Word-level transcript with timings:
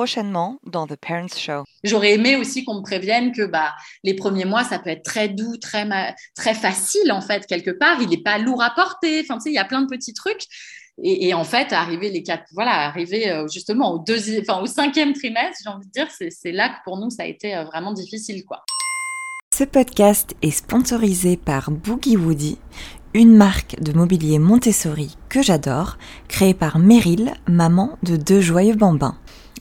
prochainement 0.00 0.58
dans 0.64 0.86
The 0.86 0.96
Parents 0.96 1.36
Show. 1.36 1.64
J'aurais 1.84 2.14
aimé 2.14 2.34
aussi 2.36 2.64
qu'on 2.64 2.76
me 2.76 2.82
prévienne 2.82 3.32
que 3.32 3.42
bah, 3.42 3.74
les 4.02 4.14
premiers 4.14 4.46
mois, 4.46 4.64
ça 4.64 4.78
peut 4.78 4.88
être 4.88 5.02
très 5.02 5.28
doux, 5.28 5.58
très, 5.58 5.86
très 6.34 6.54
facile 6.54 7.12
en 7.12 7.20
fait, 7.20 7.44
quelque 7.44 7.70
part. 7.70 8.00
Il 8.00 8.08
n'est 8.08 8.22
pas 8.22 8.38
lourd 8.38 8.62
à 8.62 8.70
porter. 8.70 9.20
Enfin, 9.20 9.34
tu 9.34 9.42
sais, 9.42 9.50
il 9.50 9.56
y 9.56 9.58
a 9.58 9.66
plein 9.66 9.82
de 9.82 9.88
petits 9.88 10.14
trucs. 10.14 10.44
Et, 11.02 11.34
en 11.34 11.44
fait, 11.44 11.74
arriver 11.74 12.10
les 12.10 12.22
quatre, 12.22 12.44
voilà, 12.54 12.86
arriver 12.86 13.30
euh, 13.30 13.46
justement 13.48 13.92
au 13.92 13.98
deuxième, 13.98 14.42
enfin 14.48 14.62
au 14.62 14.66
cinquième 14.66 15.12
trimestre, 15.12 15.58
j'ai 15.62 15.68
envie 15.68 15.86
de 15.86 15.92
dire, 15.92 16.08
c'est 16.10 16.52
là 16.52 16.70
que 16.70 16.76
pour 16.84 16.96
nous 16.96 17.10
ça 17.10 17.24
a 17.24 17.26
été 17.26 17.54
euh, 17.54 17.64
vraiment 17.64 17.92
difficile, 17.92 18.44
quoi. 18.46 18.64
Ce 19.54 19.64
podcast 19.64 20.34
est 20.40 20.50
sponsorisé 20.50 21.36
par 21.36 21.70
Boogie 21.70 22.16
Woody, 22.16 22.58
une 23.12 23.34
marque 23.34 23.80
de 23.80 23.92
mobilier 23.92 24.38
Montessori 24.38 25.16
que 25.28 25.42
j'adore, 25.42 25.98
créée 26.28 26.54
par 26.54 26.78
Meryl, 26.78 27.34
maman 27.48 27.98
de 28.02 28.16
deux 28.16 28.40
joyeux 28.40 28.76
bambins. 28.76 29.16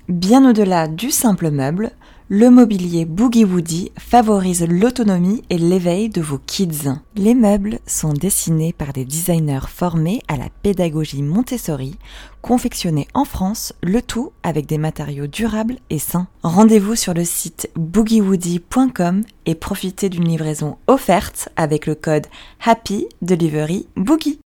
Bien 0.10 0.50
au-delà 0.50 0.88
du 0.88 1.12
simple 1.12 1.52
meuble, 1.52 1.92
le 2.30 2.50
mobilier 2.50 3.06
Boogie 3.06 3.46
Woody 3.46 3.92
favorise 4.00 4.66
l'autonomie 4.68 5.44
et 5.52 5.60
l'éveil 5.60 6.10
de 6.10 6.20
vos 6.20 6.40
kids. 6.40 6.96
Les 7.16 7.36
meubles 7.36 7.78
sont 7.86 8.14
dessinés 8.14 8.74
par 8.74 8.92
des 8.92 9.06
designers 9.06 9.68
formés 9.68 10.24
à 10.28 10.36
la 10.36 10.48
pédagogie 10.64 11.22
Montessori, 11.22 11.96
confectionnés 12.42 13.08
en 13.14 13.24
France, 13.24 13.72
le 13.84 14.02
tout 14.02 14.32
avec 14.42 14.66
des 14.66 14.80
matériaux 14.80 15.28
durables 15.28 15.78
et 15.92 16.00
sains. 16.00 16.28
Rendez-vous 16.42 16.96
sur 16.96 17.14
le 17.14 17.24
site 17.24 17.70
boogiewoody.com 17.76 19.22
et 19.46 19.54
profitez 19.54 20.10
d'une 20.10 20.28
livraison 20.28 20.78
offerte 20.88 21.50
avec 21.56 21.86
le 21.86 21.94
code 21.94 22.26
Happy 22.66 23.06
Delivery 23.22 23.86
Boogie. 23.96 24.40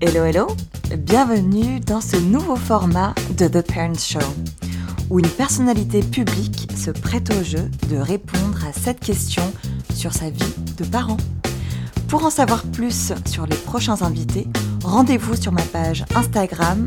Hello 0.00 0.24
hello, 0.24 0.46
bienvenue 0.96 1.80
dans 1.80 2.00
ce 2.00 2.16
nouveau 2.16 2.54
format 2.54 3.12
de 3.36 3.48
The 3.48 3.66
Parents 3.66 3.98
Show 3.98 4.20
où 5.10 5.18
une 5.18 5.28
personnalité 5.28 6.00
publique 6.00 6.70
se 6.76 6.90
prête 6.90 7.30
au 7.34 7.42
jeu 7.42 7.68
de 7.90 7.96
répondre 7.96 8.64
à 8.64 8.72
cette 8.72 9.00
question 9.00 9.42
sur 9.92 10.12
sa 10.12 10.30
vie 10.30 10.54
de 10.78 10.84
parent. 10.84 11.16
Pour 12.08 12.24
en 12.24 12.30
savoir 12.30 12.62
plus 12.62 13.12
sur 13.26 13.46
les 13.46 13.56
prochains 13.56 14.02
invités, 14.02 14.46
rendez-vous 14.84 15.36
sur 15.36 15.52
ma 15.52 15.62
page 15.62 16.04
Instagram 16.14 16.86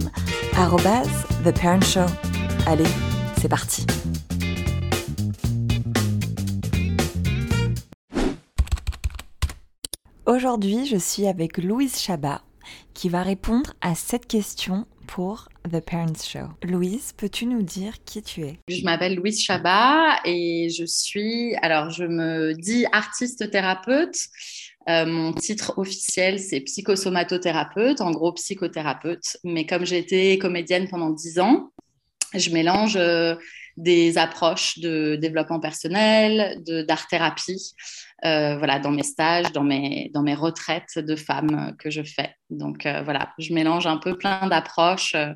@theparentshow. 1.43 2.05
Allez, 2.65 2.87
c'est 3.39 3.49
parti. 3.49 3.85
Aujourd'hui, 10.25 10.85
je 10.85 10.95
suis 10.97 11.27
avec 11.27 11.57
Louise 11.57 11.97
Chabat 11.99 12.41
qui 12.93 13.09
va 13.09 13.23
répondre 13.23 13.73
à 13.81 13.93
cette 13.95 14.25
question 14.25 14.85
pour 15.07 15.49
The 15.71 15.79
Parents 15.79 16.23
Show. 16.23 16.47
Louise, 16.63 17.13
peux-tu 17.15 17.45
nous 17.45 17.61
dire 17.61 18.03
qui 18.03 18.21
tu 18.21 18.41
es? 18.41 18.59
Je 18.67 18.83
m'appelle 18.83 19.15
Louise 19.15 19.41
Chabat 19.41 20.19
et 20.25 20.69
je 20.69 20.85
suis, 20.85 21.55
alors 21.61 21.89
je 21.89 22.05
me 22.05 22.53
dis 22.53 22.85
artiste 22.91 23.49
thérapeute. 23.51 24.17
Euh, 24.89 25.05
mon 25.05 25.33
titre 25.33 25.73
officiel, 25.77 26.39
c'est 26.39 26.59
psychosomatothérapeute, 26.61 28.01
en 28.01 28.11
gros 28.11 28.33
psychothérapeute. 28.33 29.37
Mais 29.43 29.65
comme 29.65 29.85
j'ai 29.85 29.97
été 29.97 30.37
comédienne 30.37 30.87
pendant 30.89 31.09
dix 31.09 31.39
ans, 31.39 31.71
je 32.33 32.49
mélange 32.49 32.97
euh, 32.97 33.35
des 33.77 34.17
approches 34.17 34.79
de 34.79 35.15
développement 35.15 35.59
personnel, 35.59 36.61
d'art-thérapie, 36.87 37.73
euh, 38.25 38.57
voilà, 38.57 38.79
dans 38.79 38.91
mes 38.91 39.03
stages, 39.03 39.51
dans 39.51 39.63
mes, 39.63 40.09
dans 40.13 40.23
mes 40.23 40.35
retraites 40.35 40.97
de 40.97 41.15
femmes 41.15 41.75
que 41.77 41.89
je 41.89 42.03
fais. 42.03 42.35
Donc 42.49 42.85
euh, 42.85 43.01
voilà, 43.03 43.33
je 43.37 43.53
mélange 43.53 43.87
un 43.87 43.97
peu 43.97 44.17
plein 44.17 44.47
d'approches 44.47 45.15
euh, 45.15 45.33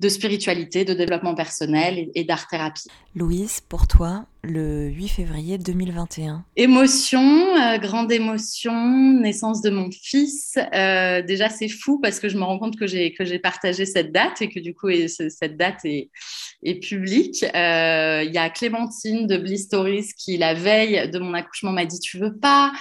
de 0.00 0.08
spiritualité, 0.08 0.84
de 0.84 0.94
développement 0.94 1.34
personnel 1.34 2.08
et, 2.14 2.24
d'art-thérapie. 2.24 2.88
Louise, 3.14 3.60
pour 3.60 3.86
toi, 3.86 4.26
le 4.44 4.88
8 4.88 5.08
février 5.08 5.58
2021 5.58 6.44
Émotion, 6.56 7.20
euh, 7.56 7.78
grande 7.78 8.12
émotion, 8.12 9.20
naissance 9.20 9.62
de 9.62 9.70
mon 9.70 9.90
fils. 9.90 10.58
Euh, 10.74 11.22
déjà, 11.22 11.48
c'est 11.48 11.68
fou 11.68 12.00
parce 12.00 12.20
que 12.20 12.28
je 12.28 12.36
me 12.36 12.44
rends 12.44 12.58
compte 12.58 12.78
que 12.78 12.86
j'ai, 12.86 13.12
que 13.12 13.24
j'ai 13.24 13.38
partagé 13.38 13.86
cette 13.86 14.12
date 14.12 14.42
et 14.42 14.48
que 14.48 14.60
du 14.60 14.74
coup, 14.74 14.88
cette 15.08 15.56
date 15.56 15.84
est, 15.84 16.10
est 16.62 16.76
publique. 16.76 17.44
Euh, 17.54 18.22
il 18.24 18.32
y 18.32 18.38
a 18.38 18.50
Clémentine 18.50 19.26
de 19.26 19.36
Bliss 19.36 19.64
Stories 19.64 20.08
qui, 20.16 20.36
la 20.36 20.54
veille 20.54 21.10
de 21.10 21.18
mon 21.18 21.34
accouchement, 21.34 21.72
m'a 21.72 21.86
dit 21.86 22.00
Tu 22.00 22.18
veux 22.18 22.36
pas 22.36 22.72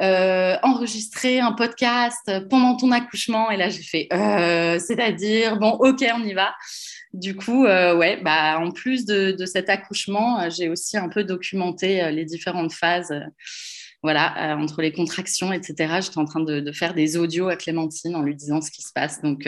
enregistrer 0.00 1.40
un 1.40 1.52
podcast 1.52 2.30
pendant 2.50 2.76
ton 2.76 2.90
accouchement? 2.90 3.50
Et 3.50 3.56
là, 3.56 3.68
j'ai 3.68 3.82
fait, 3.82 4.08
c'est-à-dire, 4.80 5.58
bon, 5.58 5.70
ok, 5.70 6.04
on 6.14 6.24
y 6.24 6.34
va. 6.34 6.52
Du 7.12 7.36
coup, 7.36 7.66
euh, 7.66 7.96
ouais, 7.96 8.20
bah, 8.22 8.58
en 8.58 8.70
plus 8.70 9.04
de, 9.04 9.36
cet 9.44 9.68
accouchement, 9.68 10.48
j'ai 10.50 10.68
aussi 10.68 10.96
un 10.96 11.08
peu 11.08 11.24
documenté 11.24 12.10
les 12.10 12.24
différentes 12.24 12.72
phases. 12.72 13.12
voilà, 14.02 14.56
entre 14.58 14.82
les 14.82 14.92
contractions, 14.92 15.52
etc. 15.52 16.00
J'étais 16.00 16.18
en 16.18 16.24
train 16.24 16.40
de, 16.40 16.72
faire 16.72 16.94
des 16.94 17.16
audios 17.16 17.48
à 17.48 17.56
Clémentine 17.56 18.16
en 18.16 18.22
lui 18.22 18.34
disant 18.34 18.60
ce 18.60 18.70
qui 18.70 18.82
se 18.82 18.92
passe. 18.94 19.20
Donc, 19.20 19.46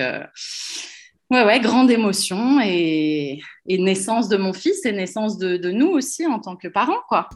ouais, 1.30 1.44
ouais, 1.44 1.60
grande 1.60 1.90
émotion 1.90 2.60
et, 2.60 3.40
naissance 3.66 4.28
de 4.28 4.36
mon 4.36 4.52
fils 4.52 4.84
et 4.84 4.92
naissance 4.92 5.38
de, 5.38 5.56
de 5.56 5.70
nous 5.70 5.88
aussi 5.88 6.26
en 6.26 6.40
tant 6.40 6.56
que 6.56 6.68
parents, 6.68 7.02
quoi. 7.08 7.28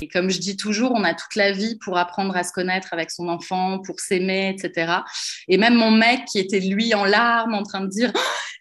Et 0.00 0.08
comme 0.08 0.30
je 0.30 0.38
dis 0.38 0.56
toujours, 0.56 0.92
on 0.94 1.04
a 1.04 1.14
toute 1.14 1.34
la 1.36 1.52
vie 1.52 1.76
pour 1.76 1.98
apprendre 1.98 2.36
à 2.36 2.44
se 2.44 2.52
connaître 2.52 2.88
avec 2.92 3.10
son 3.10 3.28
enfant, 3.28 3.80
pour 3.80 4.00
s'aimer, 4.00 4.56
etc. 4.56 4.92
Et 5.48 5.56
même 5.56 5.74
mon 5.74 5.90
mec 5.90 6.24
qui 6.26 6.38
était 6.38 6.60
lui 6.60 6.94
en 6.94 7.04
larmes, 7.04 7.54
en 7.54 7.62
train 7.62 7.80
de 7.80 7.88
dire 7.88 8.12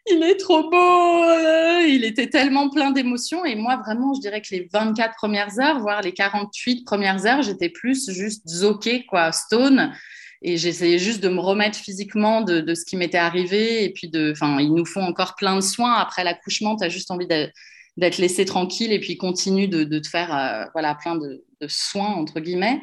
il 0.10 0.24
est 0.24 0.38
trop 0.38 0.70
beau, 0.70 1.24
euh, 1.24 1.86
il 1.88 2.04
était 2.04 2.28
tellement 2.28 2.70
plein 2.70 2.92
d'émotions. 2.92 3.46
Et 3.46 3.56
moi, 3.56 3.78
vraiment, 3.78 4.14
je 4.14 4.22
dirais 4.22 4.42
que 4.42 4.50
les 4.52 4.68
24 4.72 5.16
premières 5.16 5.60
heures, 5.60 5.80
voire 5.80 6.02
les 6.02 6.14
48 6.14 6.86
premières 6.86 7.26
heures, 7.26 7.42
j'étais 7.42 7.70
plus 7.70 8.10
juste 8.10 8.48
zoquée, 8.48 9.06
quoi, 9.06 9.32
stone. 9.32 9.94
Et 10.42 10.58
j'essayais 10.58 10.98
juste 10.98 11.22
de 11.22 11.30
me 11.30 11.40
remettre 11.40 11.78
physiquement 11.78 12.42
de, 12.42 12.74
ce 12.74 12.84
qui 12.84 12.98
m'était 12.98 13.20
arrivé. 13.20 13.84
Et 13.84 13.92
puis, 13.92 14.10
de, 14.10 14.34
ils 14.60 14.74
nous 14.74 14.86
font 14.86 15.04
encore 15.04 15.36
plein 15.36 15.56
de 15.56 15.62
soins. 15.62 15.94
Après 15.94 16.24
l'accouchement, 16.24 16.76
tu 16.76 16.84
as 16.84 16.90
juste 16.90 17.12
envie 17.12 17.28
de 17.28 17.52
d'être 18.02 18.18
laissé 18.18 18.46
tranquille 18.46 18.92
et 18.92 19.00
puis 19.00 19.16
continue 19.16 19.68
de, 19.68 20.00
te 20.00 20.08
faire 20.08 20.36
euh, 20.36 20.66
voilà, 20.74 20.96
plein 20.96 21.16
de, 21.16 21.44
soins, 21.68 22.14
entre 22.14 22.40
guillemets. 22.40 22.82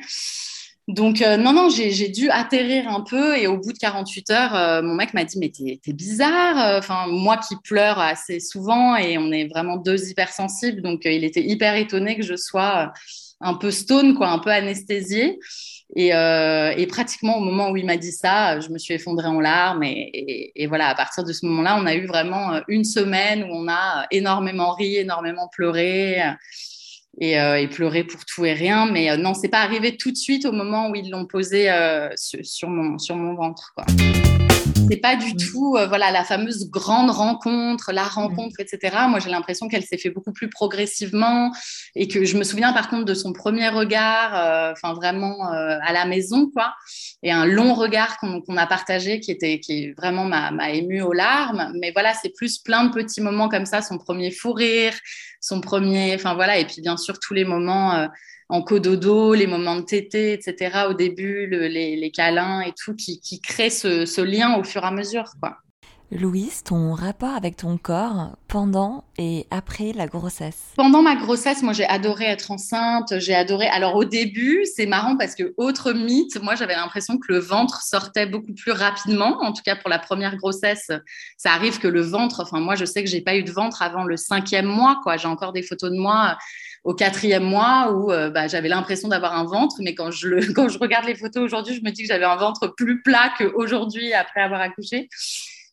Donc, 0.86 1.20
euh, 1.20 1.36
non, 1.36 1.52
non, 1.52 1.68
j'ai 1.68 2.08
dû 2.08 2.30
atterrir 2.30 2.88
un 2.88 3.02
peu 3.02 3.36
et 3.36 3.46
au 3.46 3.58
bout 3.58 3.72
de 3.72 3.78
48 3.78 4.30
heures, 4.30 4.54
euh, 4.54 4.80
mon 4.80 4.94
mec 4.94 5.12
m'a 5.12 5.24
dit, 5.24 5.38
mais 5.38 5.50
t'es 5.50 5.92
bizarre. 5.92 6.78
Enfin, 6.78 7.08
moi 7.08 7.36
qui 7.36 7.56
pleure 7.56 7.98
assez 7.98 8.40
souvent 8.40 8.96
et 8.96 9.18
on 9.18 9.30
est 9.32 9.48
vraiment 9.48 9.76
deux 9.76 10.08
hypersensibles, 10.08 10.80
donc 10.80 11.00
il 11.04 11.24
était 11.24 11.44
hyper 11.44 11.74
étonné 11.74 12.16
que 12.16 12.22
je 12.22 12.36
sois 12.36 12.92
un 13.40 13.54
peu 13.54 13.70
stone, 13.70 14.14
quoi, 14.14 14.28
un 14.28 14.38
peu 14.38 14.50
anesthésiée. 14.50 15.38
Euh, 15.96 16.70
et, 16.76 16.86
pratiquement 16.86 17.38
au 17.38 17.40
moment 17.40 17.70
où 17.70 17.76
il 17.76 17.86
m'a 17.86 17.96
dit 17.96 18.12
ça, 18.12 18.60
je 18.60 18.68
me 18.68 18.78
suis 18.78 18.94
effondrée 18.94 19.26
en 19.26 19.40
larmes. 19.40 19.82
Et, 19.84 20.66
voilà, 20.68 20.88
à 20.88 20.94
partir 20.94 21.24
de 21.24 21.32
ce 21.32 21.46
moment-là, 21.46 21.78
on 21.80 21.86
a 21.86 21.94
eu 21.94 22.06
vraiment 22.06 22.54
euh, 22.54 22.60
une 22.68 22.84
semaine 22.84 23.44
où 23.44 23.48
on 23.50 23.68
a 23.68 24.06
énormément 24.10 24.72
ri, 24.72 24.96
énormément 24.96 25.48
pleuré. 25.48 26.22
Et, 27.20 27.40
euh, 27.40 27.66
pleuré 27.66 28.04
pour 28.04 28.24
tout 28.24 28.44
et 28.44 28.52
rien. 28.52 28.86
Mais 28.86 29.16
non, 29.16 29.34
c'est 29.34 29.48
pas 29.48 29.62
arrivé 29.62 29.96
tout 29.96 30.12
de 30.12 30.16
suite 30.16 30.44
au 30.44 30.52
moment 30.52 30.90
où 30.90 30.94
ils 30.94 31.10
l'ont 31.10 31.26
posé 31.26 31.68
sur, 32.16 32.68
mon, 32.68 32.98
sur 32.98 33.16
mon 33.16 33.34
ventre. 33.34 33.72
Quoi 33.74 33.86
c'est 34.90 34.96
pas 34.96 35.16
du 35.16 35.34
mm. 35.34 35.36
tout 35.36 35.76
euh, 35.76 35.86
voilà 35.86 36.10
la 36.10 36.24
fameuse 36.24 36.70
grande 36.70 37.10
rencontre, 37.10 37.92
la 37.92 38.04
rencontre, 38.04 38.56
mm. 38.58 38.62
etc. 38.62 38.96
Moi, 39.08 39.18
j'ai 39.20 39.30
l'impression 39.30 39.68
qu'elle 39.68 39.84
s'est 39.84 39.98
fait 39.98 40.10
beaucoup 40.10 40.32
plus 40.32 40.48
progressivement 40.48 41.52
et 41.94 42.08
que 42.08 42.24
je 42.24 42.36
me 42.36 42.44
souviens 42.44 42.72
par 42.72 42.88
contre 42.88 43.04
de 43.04 43.14
son 43.14 43.32
premier 43.32 43.68
regard, 43.68 44.34
euh, 44.34 44.72
enfin 44.72 44.94
vraiment 44.94 45.52
euh, 45.52 45.78
à 45.82 45.92
la 45.92 46.06
maison, 46.06 46.50
quoi, 46.50 46.74
et 47.22 47.32
un 47.32 47.46
long 47.46 47.74
regard 47.74 48.18
qu'on 48.18 48.56
a 48.56 48.66
partagé 48.66 49.20
qui 49.20 49.30
était 49.30 49.60
qui 49.60 49.92
vraiment 49.92 50.24
m'a 50.24 50.70
ému 50.70 51.02
aux 51.02 51.12
larmes. 51.12 51.72
Mais 51.80 51.92
voilà, 51.92 52.14
c'est 52.14 52.34
plus 52.34 52.58
plein 52.58 52.84
de 52.84 52.92
petits 52.92 53.20
moments 53.20 53.48
comme 53.48 53.66
ça, 53.66 53.82
son 53.82 53.98
premier 53.98 54.30
fou 54.30 54.52
rire, 54.52 54.94
son 55.40 55.60
premier, 55.60 56.14
enfin 56.14 56.34
voilà, 56.34 56.58
et 56.58 56.66
puis 56.66 56.80
bien 56.80 56.96
sûr 56.96 57.18
tous 57.18 57.34
les 57.34 57.44
moments 57.44 58.08
en 58.48 58.62
cododo, 58.62 59.34
les 59.34 59.46
moments 59.46 59.76
de 59.76 59.82
tété, 59.82 60.32
etc. 60.32 60.86
au 60.88 60.94
début, 60.94 61.46
les, 61.46 62.10
câlins 62.10 62.62
et 62.62 62.72
tout, 62.72 62.94
qui, 62.94 63.20
qui 63.20 63.40
créent 63.40 63.70
ce, 63.70 64.20
lien 64.20 64.56
au 64.58 64.64
fur 64.64 64.82
et 64.84 64.86
à 64.86 64.90
mesure. 64.90 65.32
quoi. 65.40 65.58
Louise, 66.10 66.62
ton 66.64 66.94
rapport 66.94 67.34
avec 67.34 67.56
ton 67.56 67.76
corps 67.76 68.30
pendant 68.48 69.04
et 69.18 69.46
après 69.50 69.92
la 69.92 70.06
grossesse? 70.06 70.72
Pendant 70.74 71.02
ma 71.02 71.16
grossesse, 71.16 71.62
moi 71.62 71.74
j'ai 71.74 71.84
adoré 71.84 72.24
être 72.24 72.50
enceinte, 72.50 73.18
j'ai 73.18 73.34
adoré. 73.34 73.66
Alors 73.66 73.94
au 73.94 74.04
début, 74.04 74.64
c'est 74.64 74.86
marrant 74.86 75.18
parce 75.18 75.34
que 75.34 75.52
autre 75.58 75.92
mythe, 75.92 76.42
moi 76.42 76.54
j'avais 76.54 76.74
l'impression 76.74 77.18
que 77.18 77.30
le 77.30 77.38
ventre 77.38 77.82
sortait 77.82 78.24
beaucoup 78.24 78.54
plus 78.54 78.72
rapidement. 78.72 79.38
En 79.42 79.52
tout 79.52 79.62
cas 79.62 79.76
pour 79.76 79.90
la 79.90 79.98
première 79.98 80.36
grossesse, 80.36 80.90
ça 81.36 81.52
arrive 81.52 81.78
que 81.78 81.88
le 81.88 82.00
ventre. 82.00 82.40
Enfin 82.40 82.60
moi 82.60 82.74
je 82.74 82.86
sais 82.86 83.04
que 83.04 83.10
j'ai 83.10 83.20
pas 83.20 83.36
eu 83.36 83.42
de 83.42 83.52
ventre 83.52 83.82
avant 83.82 84.04
le 84.04 84.16
cinquième 84.16 84.66
mois. 84.66 85.00
Quoi, 85.02 85.18
j'ai 85.18 85.28
encore 85.28 85.52
des 85.52 85.62
photos 85.62 85.90
de 85.90 85.98
moi 85.98 86.38
au 86.84 86.94
quatrième 86.94 87.44
mois 87.44 87.92
où 87.92 88.10
euh, 88.12 88.30
bah, 88.30 88.48
j'avais 88.48 88.68
l'impression 88.68 89.08
d'avoir 89.08 89.36
un 89.36 89.44
ventre, 89.44 89.76
mais 89.80 89.94
quand 89.94 90.10
je, 90.10 90.52
quand 90.54 90.70
je 90.70 90.78
regarde 90.78 91.04
les 91.04 91.16
photos 91.16 91.42
aujourd'hui, 91.42 91.74
je 91.74 91.82
me 91.82 91.90
dis 91.90 92.00
que 92.00 92.08
j'avais 92.08 92.24
un 92.24 92.36
ventre 92.36 92.68
plus 92.68 93.02
plat 93.02 93.30
qu'aujourd'hui 93.36 94.14
après 94.14 94.40
avoir 94.40 94.62
accouché. 94.62 95.10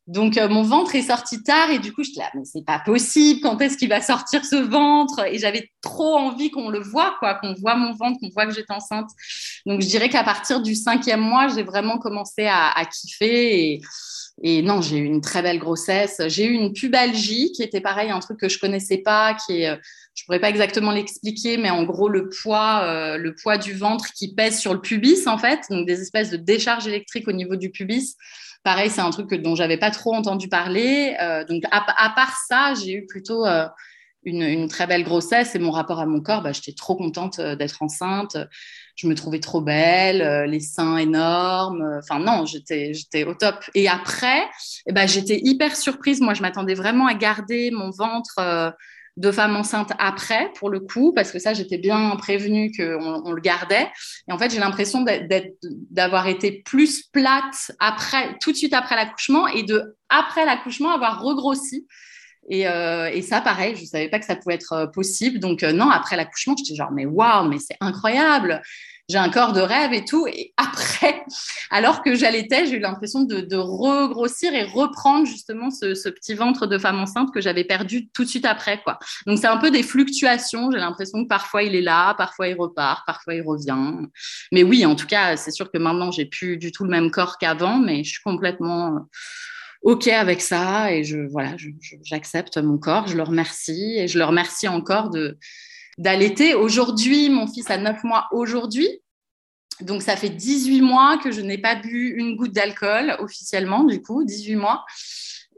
Donc, 0.08 0.38
mon 0.38 0.62
ventre 0.62 0.94
est 0.96 1.02
sorti 1.02 1.42
tard 1.42 1.72
et 1.72 1.80
du 1.80 1.92
coup, 1.92 2.04
je 2.04 2.12
suis 2.12 2.20
là, 2.20 2.30
mais 2.36 2.46
c'est 2.46 2.64
pas 2.64 2.80
possible, 2.80 3.42
quand 3.42 3.60
est-ce 3.60 3.76
qu'il 3.76 3.90
va 3.90 4.02
sortir 4.02 4.46
ce 4.46 4.56
ventre? 4.56 5.26
Et 5.26 5.40
j'avais 5.40 5.72
trop 5.82 6.16
envie 6.16 6.52
qu'on 6.52 6.70
le 6.70 6.80
voit, 6.80 7.16
quoi, 7.18 7.34
qu'on 7.36 7.56
voit 7.56 7.76
mon 7.76 7.92
ventre, 7.94 8.20
qu'on 8.20 8.30
voit 8.30 8.46
que 8.46 8.54
j'étais 8.54 8.74
enceinte. 8.74 9.10
Donc, 9.66 9.82
je 9.82 9.88
dirais 9.88 10.10
qu'à 10.10 10.24
partir 10.24 10.62
du 10.62 10.76
cinquième 10.76 11.22
mois, 11.22 11.48
j'ai 11.48 11.64
vraiment 11.64 11.98
commencé 11.98 12.46
à, 12.46 12.70
à 12.70 12.86
kiffer 12.86 13.72
et, 13.72 13.82
et 14.44 14.62
non, 14.62 14.80
j'ai 14.82 14.98
eu 14.98 15.06
une 15.06 15.22
très 15.22 15.42
belle 15.42 15.58
grossesse. 15.58 16.22
J'ai 16.28 16.46
eu 16.46 16.54
une 16.54 16.74
pubalgie 16.74 17.52
qui 17.54 17.64
était 17.64 17.82
pareil, 17.82 18.12
un 18.12 18.20
truc 18.20 18.40
que 18.40 18.50
je 18.50 18.60
connaissais 18.60 19.00
pas, 19.00 19.34
qui 19.34 19.64
est, 19.64 19.80
je 20.14 20.24
pourrais 20.26 20.40
pas 20.40 20.50
exactement 20.50 20.92
l'expliquer, 20.92 21.58
mais 21.58 21.70
en 21.70 21.84
gros 21.84 22.10
le 22.10 22.30
poids, 22.30 22.82
euh, 22.84 23.18
le 23.18 23.34
poids 23.34 23.58
du 23.58 23.74
ventre 23.74 24.12
qui 24.14 24.36
pèse 24.36 24.60
sur 24.60 24.74
le 24.74 24.82
pubis 24.82 25.28
en 25.28 25.38
fait, 25.38 25.62
donc 25.70 25.88
des 25.88 26.02
espèces 26.02 26.30
de 26.30 26.38
décharges 26.38 26.88
électriques 26.88 27.28
au 27.28 27.34
niveau 27.34 27.56
du 27.56 27.72
pubis. 27.72 28.16
Pareil, 28.66 28.90
c'est 28.90 29.00
un 29.00 29.12
truc 29.12 29.34
dont 29.36 29.56
j'avais 29.56 29.78
pas 29.78 29.92
trop 29.92 30.14
entendu 30.14 30.50
parler. 30.50 31.16
Euh, 31.22 31.46
donc 31.46 31.64
à, 31.72 32.10
part 32.14 32.36
ça, 32.50 32.74
j'ai 32.74 32.96
eu 32.96 33.06
plutôt 33.06 33.46
euh, 33.46 33.66
une, 34.24 34.68
très 34.68 34.88
belle 34.88 35.06
grossesse 35.06 35.56
et 35.56 35.60
mon 35.60 35.72
rapport 35.72 36.02
à 36.02 36.06
mon 36.06 36.20
corps, 36.20 36.42
bah, 36.42 36.52
j'étais 36.52 36.74
trop 36.74 36.98
contente 36.98 37.40
d'être 37.40 37.82
enceinte 37.82 38.36
je 38.96 39.08
me 39.08 39.16
trouvais 39.16 39.40
trop 39.40 39.62
belle, 39.62 40.22
euh, 40.22 40.46
les 40.46 40.62
seins 40.62 40.98
énormes. 40.98 41.82
Euh, 41.82 42.00
enfin, 42.00 42.20
non, 42.20 42.46
j'étais, 42.46 43.24
au 43.26 43.34
top. 43.34 43.56
Et 43.74 43.90
après, 43.90 44.44
eh 44.88 44.94
ben, 44.94 45.08
j'étais 45.08 45.40
hyper 45.44 45.76
surprise. 45.76 46.22
Moi, 46.22 46.34
je 46.34 46.42
m'attendais 46.42 46.76
vraiment 46.76 47.08
à 47.08 47.14
garder 47.14 47.72
mon 47.72 47.90
ventre 47.90 48.36
euh, 48.40 48.72
de 49.18 49.32
femme 49.32 49.56
enceinte 49.56 49.92
après, 49.98 50.52
pour 50.56 50.70
le 50.70 50.80
coup, 50.80 51.14
parce 51.14 51.32
que 51.32 51.40
ça, 51.40 51.54
j'étais 51.54 51.78
bien 51.78 52.16
prévenue 52.18 52.72
qu'on 52.76 53.22
on 53.26 53.32
le 53.32 53.42
gardait. 53.42 53.88
Et 54.28 54.34
en 54.34 54.38
fait, 54.38 54.52
j'ai 54.52 54.60
l'impression 54.60 55.04
d'être, 55.04 55.54
d'avoir 55.64 56.28
été 56.28 56.62
plus 56.64 57.04
plate 57.04 57.72
après, 57.80 58.38
tout 58.42 58.52
de 58.52 58.58
suite 58.58 58.74
après 58.74 58.96
l'accouchement 58.96 59.48
et 59.48 59.64
de, 59.64 59.96
après 60.10 60.46
l'accouchement, 60.46 60.92
avoir 60.92 61.22
regrossi. 61.22 61.88
Et, 62.50 62.62
et, 62.62 63.22
ça, 63.22 63.42
pareil, 63.42 63.76
je 63.76 63.82
ne 63.82 63.88
savais 63.88 64.10
pas 64.10 64.20
que 64.20 64.26
ça 64.26 64.36
pouvait 64.36 64.56
être 64.56 64.92
possible. 64.94 65.40
Donc, 65.40 65.64
non, 65.64 65.90
après 65.90 66.16
l'accouchement, 66.16 66.56
j'étais 66.58 66.76
genre, 66.76 66.92
mais 66.92 67.06
waouh, 67.06 67.50
mais 67.50 67.58
c'est 67.58 67.78
incroyable 67.80 68.62
j'ai 69.08 69.18
un 69.18 69.30
corps 69.30 69.54
de 69.54 69.62
rêve 69.62 69.94
et 69.94 70.04
tout. 70.04 70.28
Et 70.28 70.54
après, 70.58 71.24
alors 71.70 72.02
que 72.02 72.16
j'allaitais, 72.16 72.66
j'ai 72.66 72.78
eu 72.78 72.80
l'impression 72.80 73.24
de, 73.24 73.42
de, 73.42 73.56
regrossir 73.56 74.54
et 74.54 74.64
reprendre 74.64 75.26
justement 75.26 75.70
ce, 75.70 75.94
ce, 75.94 76.10
petit 76.10 76.34
ventre 76.34 76.68
de 76.68 76.78
femme 76.78 77.00
enceinte 77.00 77.34
que 77.34 77.42
j'avais 77.42 77.64
perdu 77.64 78.10
tout 78.10 78.24
de 78.24 78.30
suite 78.30 78.46
après. 78.46 78.82
Quoi. 78.82 78.98
Donc 79.28 79.38
c'est 79.38 79.48
un 79.48 79.58
peu 79.58 79.72
des 79.72 79.84
fluctuations. 79.84 80.72
J'ai 80.72 80.80
l'impression 80.80 81.24
que 81.24 81.28
parfois 81.28 81.64
il 81.64 81.76
est 81.76 81.82
là, 81.82 82.14
parfois 82.16 82.48
il 82.48 82.56
repart, 82.56 83.06
parfois 83.06 83.36
il 83.36 83.42
revient. 83.42 84.08
Mais 84.52 84.64
oui, 84.64 84.86
en 84.86 84.96
tout 84.96 85.08
cas, 85.08 85.38
c'est 85.38 85.52
sûr 85.52 85.72
que 85.72 85.78
maintenant 85.78 86.12
j'ai 86.12 86.26
plus 86.26 86.58
du 86.58 86.72
tout 86.72 86.84
le 86.84 86.90
même 86.90 87.12
corps 87.12 87.38
qu'avant, 87.38 87.78
mais 87.78 88.04
je 88.04 88.12
suis 88.12 88.24
complètement 88.24 89.08
ok 89.84 90.08
avec 90.08 90.42
ça 90.42 90.92
et 90.92 91.04
je 91.04 91.20
voilà, 91.32 91.56
j'accepte 92.04 92.58
mon 92.58 92.78
corps, 92.80 93.08
je 93.08 93.16
le 93.16 93.24
remercie 93.24 93.98
et 93.98 94.08
je 94.08 94.18
le 94.18 94.26
remercie 94.26 94.68
encore 94.68 95.12
de 95.12 95.38
d'allaiter. 95.98 96.54
Aujourd'hui, 96.54 97.30
mon 97.30 97.48
fils 97.48 97.70
a 97.70 97.78
9 97.78 98.04
mois 98.04 98.28
aujourd'hui. 98.32 98.88
Donc, 99.82 100.02
ça 100.02 100.16
fait 100.16 100.30
18 100.30 100.82
mois 100.82 101.18
que 101.18 101.32
je 101.32 101.42
n'ai 101.42 101.58
pas 101.58 101.76
bu 101.76 102.16
une 102.16 102.36
goutte 102.36 102.54
d'alcool 102.54 103.16
officiellement, 103.20 103.84
du 103.84 104.02
coup, 104.02 104.24
18 104.24 104.56
mois. 104.56 104.86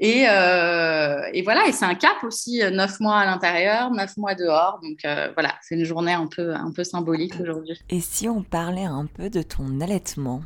Euh, 0.04 1.22
et, 1.34 1.42
voilà, 1.42 1.68
et 1.68 1.72
c'est 1.72 1.86
un 1.86 1.96
cap 1.96 2.24
aussi, 2.24 2.60
9 2.60 3.00
mois 3.00 3.18
à 3.18 3.26
l'intérieur, 3.26 3.92
9 3.92 4.18
mois 4.18 4.36
dehors. 4.36 4.80
Donc 4.82 5.00
euh, 5.06 5.32
voilà, 5.34 5.56
c'est 5.62 5.76
une 5.76 5.86
journée 5.86 6.14
un 6.14 6.28
peu, 6.28 6.54
un 6.54 6.72
peu 6.72 6.84
symbolique 6.84 7.34
aujourd'hui. 7.40 7.80
Et 7.90 8.00
si 8.00 8.28
on 8.30 8.44
parlait 8.44 8.86
un 8.86 9.06
peu 9.06 9.30
de 9.30 9.42
ton 9.42 9.82
allaitement? 9.82 10.42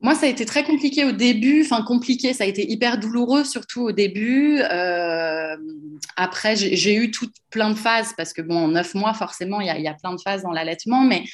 Moi, 0.00 0.14
ça 0.14 0.26
a 0.26 0.28
été 0.28 0.44
très 0.44 0.62
compliqué 0.62 1.04
au 1.04 1.12
début. 1.12 1.62
Enfin, 1.64 1.82
compliqué, 1.82 2.34
ça 2.34 2.44
a 2.44 2.46
été 2.46 2.70
hyper 2.70 2.98
douloureux, 2.98 3.44
surtout 3.44 3.82
au 3.82 3.92
début. 3.92 4.60
Euh, 4.60 5.56
après, 6.16 6.54
j'ai 6.54 6.94
eu 6.94 7.10
tout 7.10 7.30
plein 7.50 7.70
de 7.70 7.76
phases 7.76 8.12
parce 8.14 8.34
que, 8.34 8.42
bon, 8.42 8.64
en 8.64 8.68
neuf 8.68 8.94
mois, 8.94 9.14
forcément, 9.14 9.60
il 9.60 9.66
y, 9.66 9.88
a 9.88 9.94
plein 9.94 10.14
de 10.14 10.20
phases 10.20 10.42
dans 10.42 10.52
l'allaitement. 10.52 11.00
Mais 11.00 11.24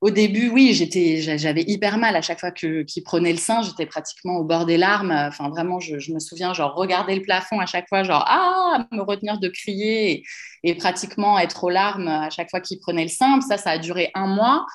au 0.00 0.10
début, 0.10 0.48
oui, 0.48 0.74
j'avais 0.74 1.62
hyper 1.62 1.98
mal 1.98 2.16
à 2.16 2.20
chaque 2.20 2.40
fois 2.40 2.50
qu'il 2.50 3.02
prenait 3.04 3.30
le 3.30 3.38
sein. 3.38 3.62
J'étais 3.62 3.86
pratiquement 3.86 4.38
au 4.38 4.44
bord 4.44 4.66
des 4.66 4.78
larmes. 4.78 5.12
Enfin, 5.12 5.48
vraiment, 5.48 5.78
je, 5.78 6.00
je, 6.00 6.12
me 6.12 6.18
souviens, 6.18 6.52
genre, 6.54 6.74
regarder 6.74 7.14
le 7.14 7.22
plafond 7.22 7.60
à 7.60 7.66
chaque 7.66 7.88
fois, 7.88 8.02
genre, 8.02 8.24
ah, 8.26 8.84
me 8.90 9.00
retenir 9.00 9.38
de 9.38 9.48
crier 9.48 10.10
et, 10.10 10.24
et 10.64 10.74
pratiquement 10.74 11.38
être 11.38 11.62
aux 11.62 11.70
larmes 11.70 12.08
à 12.08 12.30
chaque 12.30 12.50
fois 12.50 12.60
qu'il 12.60 12.80
prenait 12.80 13.04
le 13.04 13.10
sein. 13.10 13.40
Ça, 13.42 13.58
ça 13.58 13.70
a 13.70 13.78
duré 13.78 14.10
un 14.14 14.26
mois. 14.26 14.66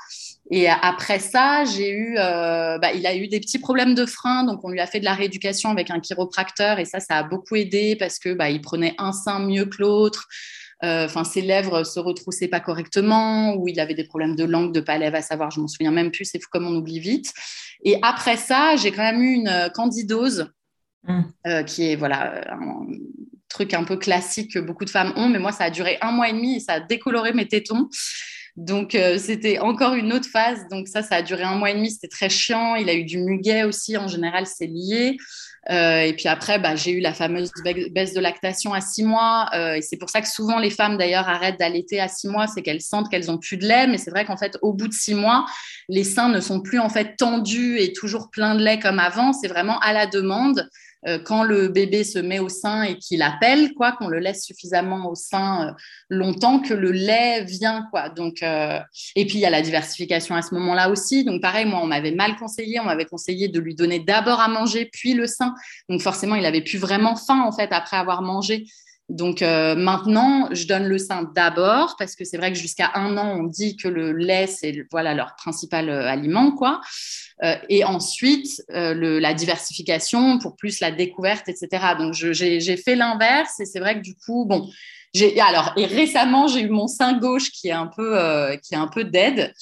Et 0.51 0.67
après 0.67 1.19
ça, 1.19 1.63
j'ai 1.63 1.89
eu, 1.89 2.15
euh, 2.17 2.77
bah, 2.77 2.91
il 2.93 3.07
a 3.07 3.15
eu 3.15 3.27
des 3.27 3.39
petits 3.39 3.59
problèmes 3.59 3.95
de 3.95 4.05
frein, 4.05 4.43
donc 4.43 4.63
on 4.63 4.69
lui 4.69 4.81
a 4.81 4.87
fait 4.87 4.99
de 4.99 5.05
la 5.05 5.13
rééducation 5.13 5.69
avec 5.69 5.89
un 5.89 5.99
chiropracteur, 5.99 6.79
et 6.79 6.85
ça, 6.85 6.99
ça 6.99 7.17
a 7.17 7.23
beaucoup 7.23 7.55
aidé 7.55 7.95
parce 7.95 8.19
que 8.19 8.33
bah, 8.33 8.49
il 8.49 8.61
prenait 8.61 8.93
un 8.97 9.13
sein 9.13 9.39
mieux 9.39 9.65
que 9.65 9.77
l'autre. 9.79 10.27
Euh, 10.83 11.05
enfin, 11.05 11.23
ses 11.23 11.41
lèvres 11.41 11.85
se 11.85 11.99
retroussaient 11.99 12.49
pas 12.49 12.59
correctement, 12.59 13.55
ou 13.55 13.69
il 13.69 13.79
avait 13.79 13.93
des 13.93 14.03
problèmes 14.03 14.35
de 14.35 14.43
langue, 14.43 14.73
de 14.73 14.81
palais, 14.81 15.15
à 15.15 15.21
savoir, 15.21 15.49
je 15.49 15.61
m'en 15.61 15.67
souviens 15.67 15.91
même 15.91 16.11
plus, 16.11 16.25
c'est 16.25 16.39
fou 16.39 16.49
comme 16.51 16.67
on 16.67 16.75
oublie 16.75 16.99
vite. 16.99 17.33
Et 17.85 17.97
après 18.01 18.35
ça, 18.35 18.75
j'ai 18.75 18.91
quand 18.91 19.03
même 19.03 19.21
eu 19.21 19.33
une 19.33 19.71
candidose, 19.73 20.51
mmh. 21.07 21.21
euh, 21.47 21.63
qui 21.63 21.89
est 21.89 21.95
voilà 21.95 22.51
un 22.51 22.85
truc 23.47 23.73
un 23.73 23.85
peu 23.85 23.95
classique 23.95 24.53
que 24.53 24.59
beaucoup 24.59 24.83
de 24.83 24.89
femmes 24.89 25.13
ont, 25.15 25.29
mais 25.29 25.39
moi, 25.39 25.53
ça 25.53 25.65
a 25.65 25.69
duré 25.69 25.97
un 26.01 26.11
mois 26.11 26.27
et 26.27 26.33
demi 26.33 26.55
et 26.55 26.59
ça 26.59 26.73
a 26.73 26.79
décoloré 26.81 27.31
mes 27.31 27.47
tétons. 27.47 27.87
Donc, 28.55 28.93
euh, 28.93 29.17
c'était 29.17 29.59
encore 29.59 29.93
une 29.95 30.13
autre 30.13 30.29
phase. 30.29 30.67
Donc, 30.69 30.87
ça, 30.87 31.01
ça 31.01 31.15
a 31.15 31.21
duré 31.21 31.43
un 31.43 31.55
mois 31.55 31.71
et 31.71 31.73
demi. 31.73 31.89
C'était 31.91 32.07
très 32.07 32.29
chiant. 32.29 32.75
Il 32.75 32.89
a 32.89 32.93
eu 32.93 33.03
du 33.03 33.17
muguet 33.17 33.63
aussi. 33.63 33.97
En 33.97 34.07
général, 34.07 34.45
c'est 34.45 34.67
lié. 34.67 35.17
Euh, 35.71 36.01
et 36.01 36.13
puis 36.13 36.27
après, 36.27 36.59
bah, 36.59 36.75
j'ai 36.75 36.91
eu 36.91 36.99
la 36.99 37.13
fameuse 37.13 37.51
baisse 37.91 38.13
de 38.13 38.19
lactation 38.19 38.73
à 38.73 38.81
six 38.81 39.03
mois. 39.03 39.49
Euh, 39.53 39.75
et 39.75 39.81
c'est 39.81 39.97
pour 39.97 40.09
ça 40.09 40.21
que 40.21 40.27
souvent 40.27 40.59
les 40.59 40.69
femmes 40.69 40.97
d'ailleurs 40.97 41.27
arrêtent 41.27 41.59
d'allaiter 41.59 41.99
à 41.99 42.07
six 42.07 42.27
mois, 42.27 42.47
c'est 42.47 42.61
qu'elles 42.61 42.81
sentent 42.81 43.09
qu'elles 43.09 43.31
ont 43.31 43.37
plus 43.37 43.57
de 43.57 43.65
lait. 43.65 43.87
Mais 43.87 43.97
c'est 43.97 44.11
vrai 44.11 44.25
qu'en 44.25 44.37
fait, 44.37 44.57
au 44.61 44.73
bout 44.73 44.87
de 44.87 44.93
six 44.93 45.15
mois, 45.15 45.45
les 45.89 46.03
seins 46.03 46.29
ne 46.29 46.39
sont 46.39 46.61
plus 46.61 46.79
en 46.79 46.89
fait 46.89 47.15
tendus 47.15 47.79
et 47.79 47.93
toujours 47.93 48.29
pleins 48.29 48.55
de 48.55 48.63
lait 48.63 48.79
comme 48.79 48.99
avant. 48.99 49.33
C'est 49.33 49.47
vraiment 49.47 49.79
à 49.79 49.93
la 49.93 50.05
demande. 50.05 50.67
Euh, 51.07 51.19
quand 51.19 51.43
le 51.43 51.67
bébé 51.67 52.03
se 52.03 52.19
met 52.19 52.39
au 52.39 52.49
sein 52.49 52.83
et 52.83 52.97
qu'il 52.97 53.21
appelle, 53.21 53.73
quoi, 53.73 53.91
qu'on 53.91 54.07
le 54.07 54.19
laisse 54.19 54.43
suffisamment 54.43 55.09
au 55.09 55.15
sein 55.15 55.67
euh, 55.67 55.71
longtemps 56.09 56.59
que 56.59 56.73
le 56.73 56.91
lait 56.91 57.43
vient, 57.43 57.87
quoi. 57.91 58.09
Donc, 58.09 58.41
euh, 58.41 58.79
et 59.15 59.25
puis 59.25 59.35
il 59.35 59.41
y 59.41 59.45
a 59.45 59.49
la 59.49 59.61
diversification 59.61 60.35
à 60.35 60.41
ce 60.41 60.53
moment-là 60.55 60.89
aussi. 60.89 61.23
Donc 61.23 61.41
pareil, 61.41 61.65
moi, 61.65 61.79
on 61.81 61.87
m'avait 61.87 62.11
mal 62.11 62.35
conseillé, 62.37 62.79
on 62.79 62.85
m'avait 62.85 63.05
conseillé 63.05 63.49
de 63.49 63.59
lui 63.59 63.75
donner 63.75 63.99
d'abord 63.99 64.39
à 64.39 64.47
manger 64.47 64.89
puis 64.91 65.13
le 65.13 65.27
sein. 65.27 65.53
Donc 65.89 66.01
forcément, 66.01 66.35
il 66.35 66.45
avait 66.45 66.61
plus 66.61 66.77
vraiment 66.77 67.15
faim 67.15 67.43
en 67.45 67.51
fait 67.51 67.71
après 67.71 67.97
avoir 67.97 68.21
mangé. 68.21 68.65
Donc 69.13 69.41
maintenant, 69.41 70.49
je 70.51 70.65
donne 70.65 70.85
le 70.85 70.97
sein 70.97 71.31
d'abord 71.35 71.95
parce 71.97 72.15
que 72.15 72.25
c'est 72.25 72.37
vrai 72.37 72.51
que 72.51 72.57
jusqu'à 72.57 72.91
un 72.95 73.15
an, 73.17 73.37
on 73.39 73.43
dit 73.43 73.77
que 73.77 73.87
le 73.87 74.11
lait 74.11 74.47
c'est 74.47 74.85
voilà 74.91 75.13
leur 75.13 75.35
principal 75.35 75.89
aliment 75.89 76.51
quoi. 76.51 76.81
Euh, 77.43 77.55
et 77.69 77.83
ensuite, 77.83 78.63
euh, 78.71 79.19
la 79.19 79.33
diversification 79.33 80.39
pour 80.39 80.55
plus 80.55 80.79
la 80.79 80.91
découverte, 80.91 81.49
etc. 81.49 81.67
Donc, 81.97 82.13
j'ai 82.13 82.77
fait 82.77 82.95
l'inverse 82.95 83.59
et 83.59 83.65
c'est 83.65 83.79
vrai 83.79 83.95
que 83.95 84.01
du 84.01 84.15
coup, 84.15 84.45
bon, 84.45 84.69
alors 85.39 85.73
et 85.77 85.85
récemment 85.85 86.47
j'ai 86.47 86.61
eu 86.61 86.69
mon 86.69 86.87
sein 86.87 87.19
gauche 87.19 87.51
qui 87.51 87.67
est 87.67 87.73
un 87.73 87.85
peu 87.85 88.17
euh, 88.17 88.55
qui 88.57 88.73
est 88.73 88.77
un 88.77 88.87
peu 88.87 89.03
dead. 89.03 89.53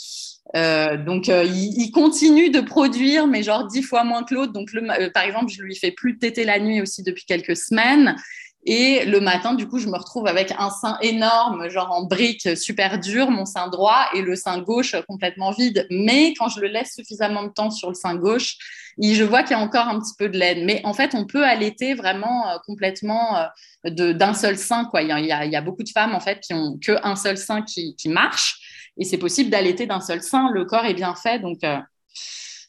donc 0.53 1.27
il, 1.27 1.91
continue 1.91 2.50
de 2.51 2.62
produire, 2.62 3.27
mais 3.27 3.43
genre 3.43 3.67
dix 3.67 3.81
fois 3.81 4.03
moins 4.03 4.24
que 4.24 4.34
l'autre. 4.34 4.53
Donc 4.53 4.70
par 5.13 5.24
exemple, 5.24 5.51
je 5.51 5.62
lui 5.62 5.75
fais 5.75 5.91
plus 5.91 6.17
téter 6.20 6.46
la 6.46 6.60
nuit 6.60 6.81
aussi 6.81 7.03
depuis 7.03 7.25
quelques 7.25 7.58
semaines. 7.58 8.15
Et 8.63 9.06
le 9.06 9.20
matin, 9.20 9.56
du 9.56 9.68
coup, 9.68 9.80
je 9.80 9.88
me 9.88 9.98
retrouve 9.98 10.27
avec 10.27 10.53
un 10.58 10.70
sein 10.70 10.98
énorme, 11.01 11.68
genre 11.70 11.91
en 11.91 12.03
brique 12.03 12.56
super 12.56 13.00
dur, 13.00 13.32
mon 13.32 13.46
sein 13.46 13.68
droit, 13.70 14.06
et 14.13 14.22
le 14.22 14.36
sein 14.36 14.60
gauche 14.60 14.96
complètement 15.08 15.51
vide. 15.51 15.88
Mais 15.89 16.34
quand 16.38 16.48
je 16.48 16.60
le 16.60 16.68
laisse 16.68 16.94
suffisamment 16.94 17.44
de 17.44 17.50
temps 17.50 17.72
sur 17.72 17.89
le 17.89 17.96
sein 17.96 18.15
gauche, 18.15 18.58
je 19.01 19.24
vois 19.24 19.41
qu'il 19.41 19.58
y 19.58 19.60
a 19.60 19.63
encore 19.63 19.88
un 19.88 20.00
petit 20.00 20.13
peu 20.18 20.30
de 20.30 20.38
laine. 20.38 20.63
Mais 20.65 20.82
en 20.84 20.94
fait, 20.94 21.15
on 21.15 21.25
peut 21.25 21.44
allaiter 21.44 21.96
vraiment 21.96 22.50
euh, 22.50 22.58
complètement 22.65 23.38
euh, 23.86 24.13
d'un 24.13 24.34
seul 24.36 24.58
sein. 24.58 24.89
Il, 24.94 25.08
y 25.08 25.56
a, 25.56 25.62
beaucoup 25.62 25.84
de 25.84 25.89
femmes 25.89 26.13
en 26.13 26.20
fait 26.20 26.39
qui 26.39 26.53
ont 26.53 26.77
qu'un 26.77 27.15
seul 27.15 27.38
sein 27.38 27.63
qui, 27.63 27.96
qui 27.96 28.10
marche, 28.10 28.91
et 28.98 29.06
c'est 29.06 29.18
possible 29.18 29.50
d'allaiter 29.50 29.88
d'un 29.88 30.01
seul 30.01 30.22
sein. 30.22 30.51
Le 30.51 30.65
corps 30.65 30.86
est 30.86 30.94
bien 30.94 31.15
fait, 31.15 31.39
donc. 31.39 31.63
Euh, 31.63 31.80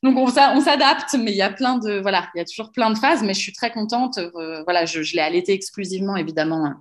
donc 0.03 0.19
on, 0.19 0.27
s'adapte, 0.27 1.15
mais 1.15 1.31
il 1.31 1.37
y 1.37 1.43
a 1.43 1.51
plein 1.51 1.79
de 1.79 2.01
voilà, 2.01 2.29
il 2.35 2.39
y 2.39 2.41
a 2.41 2.45
toujours 2.45 2.73
plein 2.73 2.91
de 2.91 2.99
phases, 2.99 3.23
mais 3.23 3.35
je 3.35 3.41
suis 3.41 3.53
très 3.53 3.71
contente. 3.71 4.19
Euh, 4.19 4.63
voilà, 4.65 4.85
je, 4.85 5.01
l'ai 5.15 5.21
allaité 5.21 5.53
exclusivement 5.53 6.17
évidemment 6.17 6.75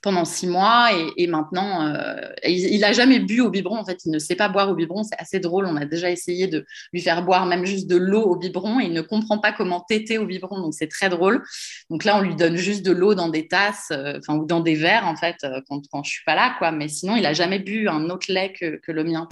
pendant 0.00 0.24
six 0.24 0.46
mois 0.46 0.88
et, 1.16 1.26
maintenant 1.26 1.86
euh, 1.86 2.14
il, 2.44 2.78
n'a 2.80 2.92
jamais 2.92 3.18
bu 3.18 3.42
au 3.42 3.50
biberon. 3.50 3.76
En 3.76 3.84
fait, 3.84 4.06
il 4.06 4.10
ne 4.10 4.18
sait 4.18 4.36
pas 4.36 4.48
boire 4.48 4.70
au 4.70 4.74
biberon. 4.74 5.02
C'est 5.02 5.18
assez 5.18 5.38
drôle. 5.38 5.66
On 5.66 5.76
a 5.76 5.84
déjà 5.84 6.10
essayé 6.10 6.46
de 6.46 6.64
lui 6.94 7.02
faire 7.02 7.22
boire 7.22 7.44
même 7.44 7.66
juste 7.66 7.88
de 7.88 7.96
l'eau 7.96 8.22
au 8.22 8.36
biberon. 8.36 8.80
Et 8.80 8.84
il 8.84 8.94
ne 8.94 9.02
comprend 9.02 9.38
pas 9.38 9.52
comment 9.52 9.80
téter 9.80 10.16
au 10.16 10.24
biberon, 10.24 10.58
donc 10.60 10.72
c'est 10.72 10.88
très 10.88 11.10
drôle. 11.10 11.42
Donc 11.90 12.04
là, 12.04 12.16
on 12.16 12.22
lui 12.22 12.36
donne 12.36 12.56
juste 12.56 12.86
de 12.86 12.92
l'eau 12.92 13.14
dans 13.14 13.28
des 13.28 13.48
tasses, 13.48 13.88
euh, 13.90 14.18
enfin 14.18 14.38
ou 14.38 14.46
dans 14.46 14.60
des 14.60 14.76
verres 14.76 15.06
en 15.06 15.16
fait 15.16 15.46
quand, 15.68 15.82
quand 15.90 16.02
je 16.04 16.10
suis 16.10 16.24
pas 16.24 16.34
là, 16.34 16.54
quoi. 16.56 16.72
Mais 16.72 16.88
sinon, 16.88 17.16
il 17.16 17.26
a 17.26 17.34
jamais 17.34 17.58
bu 17.58 17.86
un 17.88 18.08
autre 18.08 18.32
lait 18.32 18.54
que 18.54 18.92
le 18.92 19.04
mien. 19.04 19.28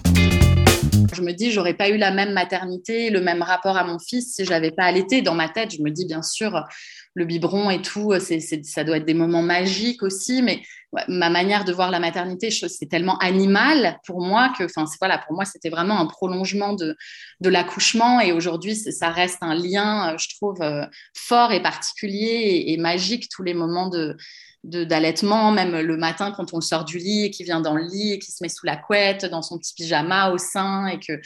Je 1.13 1.21
me 1.21 1.31
dis, 1.31 1.51
j'aurais 1.51 1.73
pas 1.73 1.89
eu 1.89 1.97
la 1.97 2.11
même 2.11 2.33
maternité, 2.33 3.09
le 3.09 3.21
même 3.21 3.41
rapport 3.41 3.77
à 3.77 3.83
mon 3.83 3.99
fils 3.99 4.35
si 4.35 4.45
j'avais 4.45 4.71
pas 4.71 4.83
allaité. 4.83 5.21
Dans 5.21 5.35
ma 5.35 5.49
tête, 5.49 5.75
je 5.75 5.81
me 5.81 5.89
dis, 5.89 6.05
bien 6.05 6.21
sûr, 6.21 6.63
le 7.13 7.25
biberon 7.25 7.69
et 7.69 7.81
tout, 7.81 8.13
c'est, 8.19 8.39
ça 8.39 8.83
doit 8.83 8.97
être 8.97 9.05
des 9.05 9.13
moments 9.13 9.41
magiques 9.41 10.03
aussi. 10.03 10.41
Mais 10.41 10.61
ma 11.07 11.29
manière 11.29 11.65
de 11.65 11.73
voir 11.73 11.91
la 11.91 11.99
maternité, 11.99 12.49
c'est 12.51 12.89
tellement 12.89 13.17
animal 13.19 13.99
pour 14.05 14.21
moi 14.21 14.53
que, 14.57 14.63
enfin, 14.63 14.85
voilà, 14.99 15.17
pour 15.17 15.35
moi, 15.35 15.45
c'était 15.45 15.69
vraiment 15.69 15.99
un 15.99 16.05
prolongement 16.05 16.73
de, 16.73 16.95
de 17.41 17.49
l'accouchement. 17.49 18.19
Et 18.19 18.31
aujourd'hui, 18.31 18.75
ça 18.75 19.09
reste 19.09 19.39
un 19.41 19.55
lien, 19.55 20.15
je 20.17 20.27
trouve, 20.35 20.59
fort 21.15 21.51
et 21.51 21.61
particulier 21.61 22.65
et 22.67 22.77
magique 22.77 23.29
tous 23.29 23.43
les 23.43 23.53
moments 23.53 23.89
de 23.89 24.15
d'allaitement, 24.65 25.51
même 25.51 25.79
le 25.79 25.97
matin 25.97 26.33
quand 26.35 26.53
on 26.53 26.61
sort 26.61 26.85
du 26.85 26.97
lit 26.97 27.25
et 27.25 27.29
qu'il 27.29 27.45
vient 27.45 27.61
dans 27.61 27.75
le 27.75 27.83
lit 27.83 28.13
et 28.13 28.19
qu'il 28.19 28.33
se 28.33 28.43
met 28.43 28.49
sous 28.49 28.65
la 28.65 28.75
couette, 28.75 29.25
dans 29.25 29.41
son 29.41 29.59
petit 29.59 29.73
pyjama 29.75 30.31
au 30.31 30.37
sein 30.37 30.87
et 30.87 30.99
que 30.99 31.21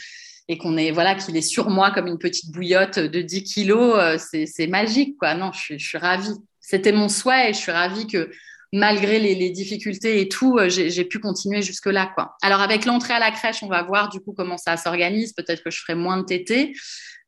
et 0.50 0.58
qu'on 0.58 0.76
est 0.76 0.90
voilà 0.90 1.14
qu'il 1.14 1.36
est 1.36 1.42
sur 1.42 1.70
moi 1.70 1.92
comme 1.92 2.08
une 2.08 2.18
petite 2.18 2.50
bouillotte 2.50 2.98
de 2.98 3.22
10 3.22 3.44
kilos, 3.44 3.94
euh, 3.96 4.18
c'est 4.18 4.66
magique 4.66 5.16
quoi. 5.16 5.34
Non, 5.34 5.52
je 5.52 5.60
suis, 5.60 5.78
je 5.78 5.88
suis 5.88 5.98
ravie. 5.98 6.34
C'était 6.60 6.92
mon 6.92 7.08
souhait 7.08 7.50
et 7.50 7.52
je 7.52 7.58
suis 7.58 7.72
ravie 7.72 8.08
que 8.08 8.30
malgré 8.72 9.18
les, 9.20 9.50
difficultés 9.50 10.20
et 10.20 10.28
tout, 10.28 10.58
euh, 10.58 10.68
j'ai 10.68 11.04
pu 11.04 11.20
continuer 11.20 11.62
jusque 11.62 11.86
là 11.86 12.10
quoi. 12.14 12.36
Alors 12.42 12.60
avec 12.60 12.84
l'entrée 12.84 13.14
à 13.14 13.20
la 13.20 13.30
crèche, 13.30 13.62
on 13.62 13.68
va 13.68 13.84
voir 13.84 14.08
du 14.08 14.20
coup 14.20 14.34
comment 14.36 14.58
ça 14.58 14.76
s'organise. 14.76 15.32
Peut-être 15.32 15.62
que 15.62 15.70
je 15.70 15.80
ferai 15.80 15.94
moins 15.94 16.16
de 16.16 16.24
tétés, 16.24 16.74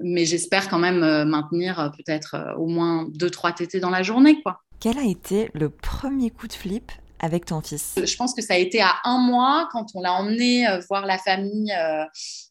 mais 0.00 0.26
j'espère 0.26 0.68
quand 0.68 0.80
même 0.80 1.04
euh, 1.04 1.24
maintenir 1.24 1.92
peut-être 1.96 2.54
au 2.58 2.66
moins 2.66 3.06
deux 3.08 3.30
trois 3.30 3.52
tétés 3.52 3.78
dans 3.78 3.90
la 3.90 4.02
journée 4.02 4.42
quoi. 4.42 4.62
Quel 4.82 4.98
a 4.98 5.04
été 5.04 5.48
le 5.54 5.70
premier 5.70 6.30
coup 6.30 6.48
de 6.48 6.52
flip 6.52 6.90
avec 7.20 7.44
ton 7.44 7.60
fils? 7.60 7.94
Je 8.04 8.16
pense 8.16 8.34
que 8.34 8.42
ça 8.42 8.54
a 8.54 8.56
été 8.56 8.80
à 8.80 8.96
un 9.04 9.18
mois 9.18 9.68
quand 9.70 9.86
on 9.94 10.00
l'a 10.00 10.12
emmené 10.12 10.66
euh, 10.66 10.80
voir 10.88 11.06
la 11.06 11.18
famille 11.18 11.70
euh, 11.70 12.02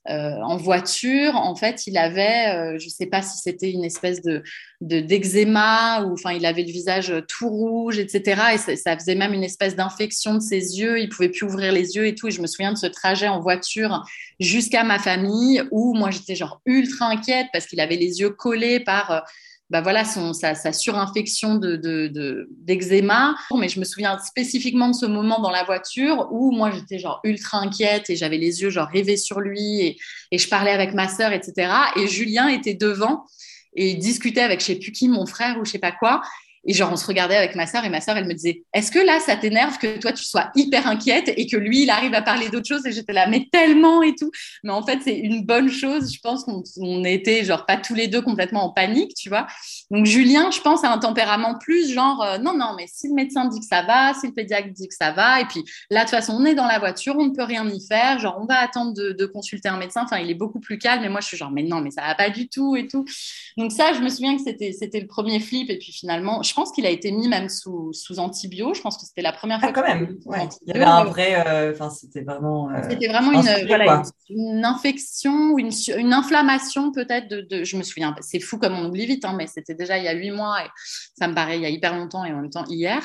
euh, 0.08 0.42
en 0.42 0.56
voiture. 0.56 1.36
En 1.36 1.58
fait, 1.58 1.88
il 1.88 1.98
avait, 1.98 2.80
je 2.80 2.86
ne 2.86 2.90
sais 2.90 3.08
pas 3.08 3.22
si 3.22 3.38
c'était 3.40 3.70
une 3.70 3.84
espèce 3.84 4.22
de 4.22 4.44
d'eczéma 4.80 6.04
ou 6.04 6.14
enfin 6.14 6.32
il 6.32 6.46
avait 6.46 6.64
le 6.64 6.72
visage 6.72 7.14
tout 7.28 7.50
rouge, 7.50 8.00
etc. 8.00 8.42
Et 8.54 8.78
ça, 8.78 8.98
faisait 8.98 9.16
même 9.16 9.34
une 9.34 9.44
espèce 9.44 9.76
d'infection 9.76 10.36
de 10.36 10.40
ses 10.40 10.80
yeux. 10.80 11.02
Il 11.02 11.10
pouvait 11.10 11.28
plus 11.28 11.44
ouvrir 11.44 11.74
les 11.74 11.98
yeux 11.98 12.08
et 12.08 12.16
tout. 12.16 12.30
Et 12.30 12.32
je 12.32 12.42
me 12.42 12.48
souviens 12.48 12.72
de 12.72 12.78
ce 12.78 12.88
trajet 12.88 13.28
en 13.28 13.42
voiture 13.42 14.06
jusqu'à 14.40 14.86
ma 14.86 15.00
famille 15.00 15.62
où 15.72 15.96
moi 15.96 16.12
j'étais 16.12 16.36
genre 16.36 16.62
ultra 16.66 17.08
inquiète 17.08 17.48
parce 17.52 17.66
qu'il 17.66 17.82
avait 17.82 17.98
les 17.98 18.22
yeux 18.22 18.30
collés 18.30 18.80
par 18.80 19.26
bah 19.72 19.80
voilà, 19.80 20.04
son, 20.04 20.34
sa, 20.34 20.54
surinfection 20.74 21.56
d'eczéma. 21.56 23.36
De, 23.50 23.58
Mais 23.58 23.70
je 23.70 23.80
me 23.80 23.86
souviens 23.86 24.20
spécifiquement 24.20 24.90
de 24.90 24.94
ce 24.94 25.06
moment 25.06 25.40
dans 25.40 25.50
la 25.50 25.64
voiture 25.64 26.28
où 26.30 26.52
moi 26.52 26.72
j'étais 26.72 27.00
genre 27.00 27.22
ultra 27.24 27.60
inquiète 27.60 28.10
et 28.10 28.18
j'avais 28.18 28.38
les 28.38 28.62
yeux 28.62 28.70
genre 28.70 28.90
rêvés 28.90 29.16
sur 29.16 29.40
lui 29.40 29.98
et, 30.32 30.38
je 30.38 30.48
parlais 30.50 30.72
avec 30.72 30.94
ma 30.94 31.08
sœur, 31.08 31.32
etc. 31.32 31.72
Et 31.96 32.10
Julien 32.10 32.50
était 32.50 32.74
devant 32.74 33.26
et 33.74 33.94
discutait 33.94 34.42
avec 34.42 34.60
je 34.60 34.66
sais 34.66 34.76
plus 34.76 34.92
qui, 34.92 35.08
mon 35.08 35.26
frère 35.26 35.58
ou 35.58 35.64
je 35.64 35.72
sais 35.72 35.80
pas 35.80 35.94
quoi. 35.94 36.22
Et 36.64 36.74
genre, 36.74 36.92
on 36.92 36.96
se 36.96 37.08
regardait 37.08 37.36
avec 37.36 37.56
ma 37.56 37.66
sœur 37.66 37.84
et 37.86 37.90
ma 37.90 38.02
sœur, 38.02 38.18
elle 38.18 38.28
me 38.28 38.34
disait 38.34 38.64
Est-ce 38.74 38.92
que 38.92 39.00
là, 39.00 39.20
ça 39.20 39.36
t'énerve 39.36 39.80
que 39.80 39.98
toi, 39.98 40.12
tu 40.12 40.24
sois 40.24 40.52
hyper 40.56 40.86
inquiète 40.88 41.34
et 41.36 41.48
que 41.48 41.58
lui, 41.58 41.84
il 41.84 41.90
arrive 41.90 42.14
à 42.14 42.22
parler 42.22 42.50
d'autre 42.50 42.68
chose? 42.68 42.86
Et 42.86 42.92
j'étais 42.92 43.14
là, 43.14 43.28
mais 43.28 43.48
tellement 43.52 44.04
et 44.04 44.14
tout. 44.14 44.30
Mais 44.64 44.72
en 44.72 44.86
fait, 44.86 45.00
c'est 45.04 45.18
une 45.18 45.44
bonne 45.44 45.70
chose. 45.72 46.14
Je 46.14 46.20
pense 46.20 46.44
qu'on 46.44 47.04
était, 47.04 47.44
genre, 47.44 47.66
pas 47.66 47.78
tous 47.78 47.96
les 47.96 48.08
deux 48.08 48.22
complètement 48.22 48.64
en 48.66 48.70
panique, 48.70 49.16
tu 49.16 49.30
vois. 49.30 49.48
Donc, 49.90 50.06
Julien, 50.06 50.52
je 50.52 50.62
pense, 50.62 50.84
a 50.84 50.92
un 50.92 51.00
tempérament 51.00 51.58
plus 51.58 51.92
genre 51.92 52.22
euh, 52.24 52.38
Non, 52.38 52.56
non, 52.56 52.76
mais 52.78 52.86
si 52.88 53.08
le 53.08 53.16
médecin 53.16 53.46
dit 53.46 53.60
que 53.60 53.66
ça 53.66 53.82
va, 53.82 54.14
si 54.14 54.28
le 54.28 54.34
pédiatre 54.34 54.70
dit 54.70 54.88
que 54.88 54.96
ça 54.96 55.12
va, 55.12 55.42
et 55.42 55.46
puis 55.46 55.64
là, 55.90 56.02
de 56.02 56.10
toute 56.10 56.16
façon, 56.16 56.34
on 56.34 56.46
est 56.46 56.56
dans 56.56 56.68
la 56.68 56.78
voiture, 56.78 57.16
on 57.18 57.26
ne 57.26 57.36
peut 57.36 57.44
rien 57.44 57.68
y 57.68 57.86
faire. 57.88 58.20
Genre, 58.20 58.38
on 58.40 58.46
va 58.46 58.60
attendre 58.60 58.94
de, 58.94 59.26
consulter 59.26 59.70
un 59.70 59.78
médecin. 59.78 60.04
Enfin, 60.04 60.18
il 60.18 60.30
est 60.30 60.36
beaucoup 60.36 60.60
plus 60.60 60.78
calme. 60.78 61.04
Et 61.04 61.10
moi, 61.10 61.22
je 61.22 61.28
suis 61.28 61.38
genre 61.38 61.52
Mais 61.52 61.64
non, 61.64 61.82
mais 61.82 61.90
ça 61.90 62.02
va 62.02 62.16
pas 62.16 62.30
du 62.30 62.50
tout 62.50 62.76
et 62.76 62.88
tout. 62.88 63.06
Donc, 63.58 63.72
ça, 63.72 63.94
je 63.94 64.02
me 64.02 64.10
souviens 64.10 64.36
que 64.36 64.44
c'était 64.44 65.00
le 65.00 65.08
premier 65.08 65.40
flip. 65.40 65.70
Et 65.70 65.78
puis 65.78 65.92
finalement, 65.92 66.44
je 66.52 66.56
pense 66.56 66.74
qu'il 66.74 66.86
a 66.86 66.90
été 66.90 67.14
mis 67.14 67.30
même 67.30 67.48
sous, 67.48 67.94
sous 67.94 68.20
antibio. 68.20 68.74
Je 68.74 68.82
pense 68.82 68.98
que 68.98 69.06
c'était 69.06 69.22
la 69.22 69.32
première 69.32 69.60
ah, 69.62 69.70
fois. 69.70 69.70
Ah, 69.70 69.74
quand 69.74 69.88
même. 69.88 70.18
Il 70.68 70.68
y 70.68 70.72
avait 70.76 70.84
un 70.84 71.06
vrai. 71.06 71.48
Euh, 71.48 71.72
enfin, 71.72 71.90
c'était 71.90 72.24
vraiment. 72.24 72.70
Euh, 72.70 72.82
c'était 72.90 73.08
vraiment 73.08 73.32
une, 73.32 73.68
voilà, 73.68 74.04
une, 74.30 74.66
infection 74.66 75.52
ou 75.52 75.60
une, 75.60 75.72
une 75.98 76.12
inflammation 76.12 76.92
peut-être 76.92 77.30
de, 77.30 77.40
de, 77.40 77.64
Je 77.64 77.78
me 77.78 77.84
souviens. 77.84 78.14
C'est 78.20 78.42
fou 78.42 78.58
comme 78.58 78.74
on 78.74 78.86
oublie 78.88 79.06
vite, 79.06 79.24
hein, 79.24 79.34
mais 79.38 79.48
c'était 79.48 79.76
déjà 79.76 79.98
il 79.98 80.04
y 80.04 80.10
a 80.10 80.14
huit 80.14 80.32
mois 80.32 80.62
et 80.62 80.68
ça 81.18 81.30
me 81.30 81.34
paraît 81.34 81.56
il 81.56 81.62
y 81.62 81.66
a 81.66 81.70
hyper 81.70 81.96
longtemps 81.96 82.26
et 82.26 82.34
en 82.34 82.42
même 82.42 82.50
temps 82.50 82.66
hier. 82.68 83.02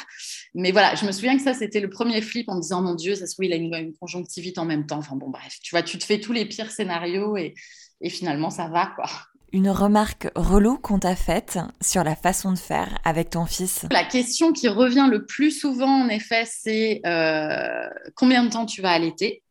Mais 0.56 0.72
voilà, 0.72 0.96
je 0.96 1.06
me 1.06 1.12
souviens 1.12 1.36
que 1.36 1.42
ça 1.44 1.54
c'était 1.54 1.78
le 1.78 1.88
premier 1.88 2.22
flip 2.22 2.48
en 2.48 2.56
me 2.56 2.60
disant 2.60 2.82
mon 2.82 2.96
Dieu, 2.96 3.14
ça 3.14 3.28
se 3.28 3.34
trouve 3.34 3.44
il 3.44 3.52
a 3.52 3.56
une, 3.56 3.72
une 3.72 3.94
conjonctivite 3.94 4.58
en 4.58 4.64
même 4.64 4.86
temps. 4.86 4.98
Enfin 4.98 5.14
bon 5.14 5.30
bref, 5.30 5.54
tu 5.62 5.72
vois, 5.72 5.84
tu 5.84 5.98
te 5.98 6.04
fais 6.04 6.18
tous 6.18 6.32
les 6.32 6.46
pires 6.46 6.72
scénarios 6.72 7.36
et, 7.36 7.54
et 8.00 8.10
finalement 8.10 8.50
ça 8.50 8.66
va 8.66 8.90
quoi 8.96 9.06
une 9.56 9.70
remarque 9.70 10.28
relou 10.36 10.76
qu'on 10.76 10.98
t'a 10.98 11.16
faite 11.16 11.58
sur 11.80 12.04
la 12.04 12.14
façon 12.14 12.52
de 12.52 12.58
faire 12.58 12.98
avec 13.04 13.30
ton 13.30 13.46
fils? 13.46 13.86
La 13.90 14.04
question 14.04 14.52
qui 14.52 14.68
revient 14.68 15.08
le 15.10 15.24
plus 15.24 15.50
souvent, 15.50 16.02
en 16.02 16.08
effet, 16.10 16.44
c'est 16.46 17.00
euh, 17.06 17.88
combien 18.14 18.44
de 18.44 18.50
temps 18.50 18.66
tu 18.66 18.82
vas 18.82 18.90
allaiter? 18.90 19.42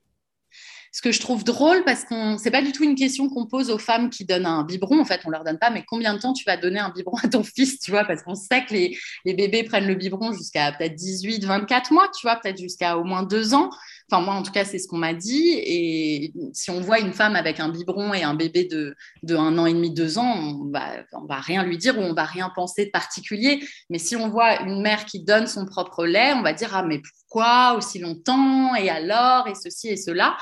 Ce 0.96 1.02
que 1.02 1.12
je 1.12 1.20
trouve 1.20 1.44
drôle 1.44 1.84
parce 1.84 2.06
que 2.06 2.38
c'est 2.38 2.52
pas 2.52 2.62
du 2.62 2.72
tout 2.72 2.86
une 2.86 2.96
question 2.96 3.28
qu'on 3.28 3.46
pose 3.46 3.70
aux 3.70 3.78
femmes 3.78 4.10
qui 4.10 4.24
donnent 4.24 4.46
un 4.46 4.64
biberon. 4.64 5.02
En 5.02 5.04
fait, 5.04 5.20
on 5.26 5.30
leur 5.30 5.44
donne 5.44 5.60
pas, 5.60 5.70
mais 5.70 5.84
combien 5.86 6.14
de 6.14 6.20
temps 6.20 6.32
tu 6.32 6.46
vas 6.46 6.56
donner 6.56 6.80
un 6.80 6.90
biberon 6.90 7.18
à 7.22 7.28
ton 7.28 7.44
fils, 7.44 7.80
tu 7.80 7.92
vois, 7.92 8.06
parce 8.06 8.24
qu'on 8.24 8.34
sait 8.34 8.64
que 8.64 8.74
les, 8.74 8.98
les, 9.26 9.34
bébés 9.34 9.64
prennent 9.64 9.88
le 9.88 9.96
biberon 9.96 10.32
jusqu'à 10.32 10.72
peut-être 10.72 10.96
18, 10.96 11.44
24 11.44 11.92
mois, 11.92 12.10
tu 12.18 12.26
vois, 12.26 12.38
peut-être 12.38 12.58
jusqu'à 12.58 12.98
au 12.98 13.04
moins 13.04 13.24
deux 13.24 13.54
ans. 13.54 13.72
Enfin, 14.10 14.24
moi, 14.24 14.36
en 14.36 14.44
tout 14.44 14.54
cas, 14.54 14.64
c'est 14.64 14.80
ce 14.80 14.88
qu'on 14.88 14.98
m'a 14.98 15.14
dit. 15.14 15.50
Et 15.58 16.32
si 16.54 16.72
on 16.72 16.80
voit 16.80 17.02
une 17.02 17.12
femme 17.12 17.36
avec 17.36 17.60
un 17.60 17.68
biberon 17.68 18.14
et 18.14 18.24
un 18.24 18.34
bébé 18.34 18.64
de, 18.64 18.96
de 19.24 19.36
un 19.36 19.58
an 19.58 19.66
et 19.66 19.74
demi, 19.74 19.94
deux 19.94 20.18
ans, 20.18 20.34
on 20.34 20.72
va, 20.72 21.04
va 21.28 21.42
rien 21.42 21.66
lui 21.66 21.78
dire 21.78 22.00
ou 22.00 22.04
on 22.04 22.14
va 22.14 22.24
rien 22.24 22.50
penser 22.56 22.86
de 22.86 22.92
particulier. 22.92 23.68
Mais 23.90 24.00
si 24.00 24.16
on 24.16 24.30
voit 24.30 24.62
une 24.62 24.82
mère 24.82 25.04
qui 25.04 25.20
donne 25.26 25.48
son 25.48 25.66
propre 25.66 26.06
lait, 26.06 26.32
on 26.36 26.42
va 26.42 26.54
dire, 26.54 26.70
ah, 26.74 26.84
mais 26.84 27.02
pourquoi 27.02 27.74
aussi 27.74 28.00
longtemps? 28.00 28.76
Et 28.76 28.90
alors? 28.90 29.50
Et 29.50 29.56
ceci 29.56 29.90
et 29.90 29.98
cela. 29.98 30.38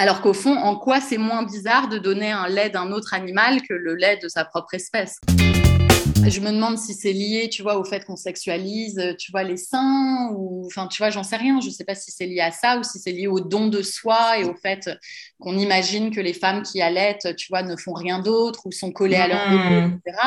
Alors 0.00 0.20
qu'au 0.20 0.32
fond, 0.32 0.54
en 0.56 0.76
quoi 0.76 1.00
c'est 1.00 1.18
moins 1.18 1.42
bizarre 1.42 1.88
de 1.88 1.98
donner 1.98 2.30
un 2.30 2.46
lait 2.46 2.70
d'un 2.70 2.92
autre 2.92 3.14
animal 3.14 3.62
que 3.62 3.74
le 3.74 3.96
lait 3.96 4.16
de 4.22 4.28
sa 4.28 4.44
propre 4.44 4.74
espèce? 4.74 5.18
Je 6.26 6.40
me 6.40 6.50
demande 6.50 6.78
si 6.78 6.94
c'est 6.94 7.12
lié, 7.12 7.48
tu 7.50 7.62
vois, 7.62 7.78
au 7.78 7.84
fait 7.84 8.04
qu'on 8.04 8.16
sexualise, 8.16 9.14
tu 9.18 9.30
vois, 9.30 9.42
les 9.42 9.56
seins, 9.56 10.30
ou, 10.34 10.66
enfin, 10.66 10.86
tu 10.88 10.98
vois, 10.98 11.10
j'en 11.10 11.22
sais 11.22 11.36
rien. 11.36 11.60
Je 11.60 11.70
sais 11.70 11.84
pas 11.84 11.94
si 11.94 12.10
c'est 12.10 12.26
lié 12.26 12.40
à 12.40 12.50
ça 12.50 12.78
ou 12.78 12.82
si 12.82 12.98
c'est 12.98 13.12
lié 13.12 13.26
au 13.26 13.40
don 13.40 13.68
de 13.68 13.82
soi 13.82 14.38
et 14.38 14.44
au 14.44 14.54
fait 14.54 14.90
qu'on 15.38 15.56
imagine 15.56 16.10
que 16.10 16.20
les 16.20 16.32
femmes 16.32 16.62
qui 16.62 16.82
allaitent, 16.82 17.34
tu 17.36 17.48
vois, 17.48 17.62
ne 17.62 17.76
font 17.76 17.92
rien 17.92 18.18
d'autre 18.20 18.66
ou 18.66 18.72
sont 18.72 18.92
collées 18.92 19.16
à 19.16 19.28
leur 19.28 19.48
bébé, 19.48 19.80
mmh. 19.80 20.00
etc. 20.06 20.18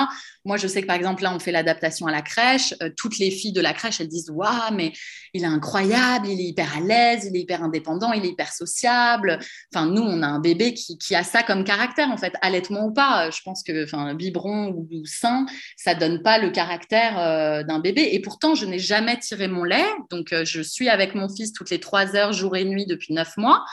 Moi, 0.45 0.57
je 0.57 0.67
sais 0.67 0.81
que 0.81 0.87
par 0.87 0.95
exemple, 0.95 1.23
là, 1.23 1.33
on 1.35 1.39
fait 1.39 1.51
l'adaptation 1.51 2.07
à 2.07 2.11
la 2.11 2.21
crèche. 2.21 2.73
Euh, 2.81 2.89
toutes 2.95 3.17
les 3.17 3.31
filles 3.31 3.53
de 3.53 3.61
la 3.61 3.73
crèche, 3.73 4.01
elles 4.01 4.07
disent, 4.07 4.29
waouh, 4.29 4.73
mais 4.73 4.93
il 5.33 5.43
est 5.43 5.47
incroyable, 5.47 6.27
il 6.27 6.39
est 6.39 6.49
hyper 6.49 6.75
à 6.75 6.79
l'aise, 6.79 7.25
il 7.29 7.35
est 7.35 7.41
hyper 7.41 7.63
indépendant, 7.63 8.11
il 8.13 8.25
est 8.25 8.29
hyper 8.29 8.51
sociable. 8.51 9.39
Enfin, 9.73 9.85
nous, 9.85 10.01
on 10.01 10.21
a 10.23 10.27
un 10.27 10.39
bébé 10.39 10.73
qui, 10.73 10.97
qui 10.97 11.15
a 11.15 11.23
ça 11.23 11.43
comme 11.43 11.63
caractère, 11.63 12.09
en 12.09 12.17
fait, 12.17 12.33
allaitement 12.41 12.85
ou 12.85 12.93
pas. 12.93 13.29
Je 13.29 13.41
pense 13.43 13.63
que, 13.63 13.83
enfin, 13.83 14.13
biberon 14.13 14.69
ou, 14.69 14.87
ou 14.91 15.05
sein, 15.05 15.45
ça 15.83 15.95
donne 15.95 16.21
pas 16.21 16.37
le 16.37 16.51
caractère 16.51 17.17
euh, 17.17 17.63
d'un 17.63 17.79
bébé. 17.79 18.09
Et 18.11 18.19
pourtant, 18.19 18.53
je 18.53 18.67
n'ai 18.67 18.77
jamais 18.77 19.17
tiré 19.17 19.47
mon 19.47 19.63
lait. 19.63 19.85
Donc, 20.11 20.31
euh, 20.31 20.45
je 20.45 20.61
suis 20.61 20.89
avec 20.89 21.15
mon 21.15 21.27
fils 21.27 21.53
toutes 21.53 21.71
les 21.71 21.79
trois 21.79 22.15
heures, 22.15 22.33
jour 22.33 22.55
et 22.55 22.65
nuit, 22.65 22.85
depuis 22.85 23.15
neuf 23.15 23.35
mois. 23.35 23.65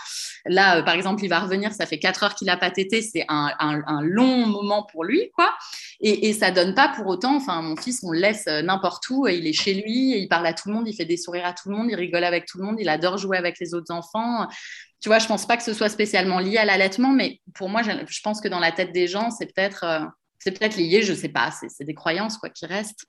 Là, 0.47 0.79
euh, 0.79 0.83
par 0.83 0.95
exemple, 0.95 1.23
il 1.23 1.29
va 1.29 1.39
revenir, 1.39 1.75
ça 1.75 1.85
fait 1.85 1.99
quatre 1.99 2.23
heures 2.23 2.35
qu'il 2.35 2.49
a 2.49 2.57
pas 2.57 2.71
tété. 2.71 3.03
C'est 3.03 3.27
un, 3.29 3.53
long 4.01 4.47
moment 4.47 4.85
pour 4.91 5.05
lui, 5.05 5.31
quoi. 5.35 5.55
Et, 6.01 6.29
et 6.29 6.33
ça 6.33 6.51
donne 6.51 6.75
pas 6.75 6.89
pour 6.89 7.07
autant. 7.09 7.37
Enfin, 7.37 7.61
mon 7.61 7.77
fils, 7.77 8.03
on 8.03 8.11
le 8.11 8.21
laisse 8.21 8.47
n'importe 8.47 9.11
où 9.11 9.27
et 9.27 9.37
il 9.37 9.47
est 9.47 9.53
chez 9.53 9.75
lui, 9.75 10.19
il 10.19 10.29
parle 10.29 10.47
à 10.47 10.55
tout 10.55 10.69
le 10.69 10.75
monde, 10.75 10.89
il 10.89 10.95
fait 10.95 11.05
des 11.05 11.19
sourires 11.19 11.45
à 11.45 11.53
tout 11.53 11.69
le 11.69 11.77
monde, 11.77 11.89
il 11.91 11.95
rigole 11.95 12.25
avec 12.25 12.47
tout 12.47 12.57
le 12.57 12.65
monde, 12.65 12.77
il 12.79 12.89
adore 12.89 13.19
jouer 13.19 13.37
avec 13.37 13.59
les 13.61 13.75
autres 13.75 13.93
enfants 13.93 14.47
tu 15.01 15.09
vois, 15.09 15.21
je 15.21 15.29
pense 15.29 15.47
pas 15.47 15.57
que 15.57 15.63
ce 15.63 15.73
soit 15.73 15.89
spécialement 15.89 16.41
lié 16.41 16.57
à 16.57 16.65
l'allaitement, 16.65 17.11
mais 17.11 17.41
pour 17.55 17.69
moi, 17.69 17.83
je, 17.83 18.21
pense 18.21 18.41
que 18.41 18.49
dans 18.49 18.59
la 18.59 18.73
tête 18.73 18.91
des 18.93 19.07
gens, 19.07 19.31
c'est 19.31 19.47
peut-être 19.47 19.85
c'est 20.39 20.59
peut-être 20.59 20.77
lié, 20.77 21.03
je 21.03 21.13
ne 21.13 21.17
sais 21.17 21.29
pas, 21.29 21.51
c'est 21.51 21.85
des 21.85 21.95
croyances 21.95 22.39
quoi 22.39 22.49
qui 22.49 22.67
restent. 22.67 23.05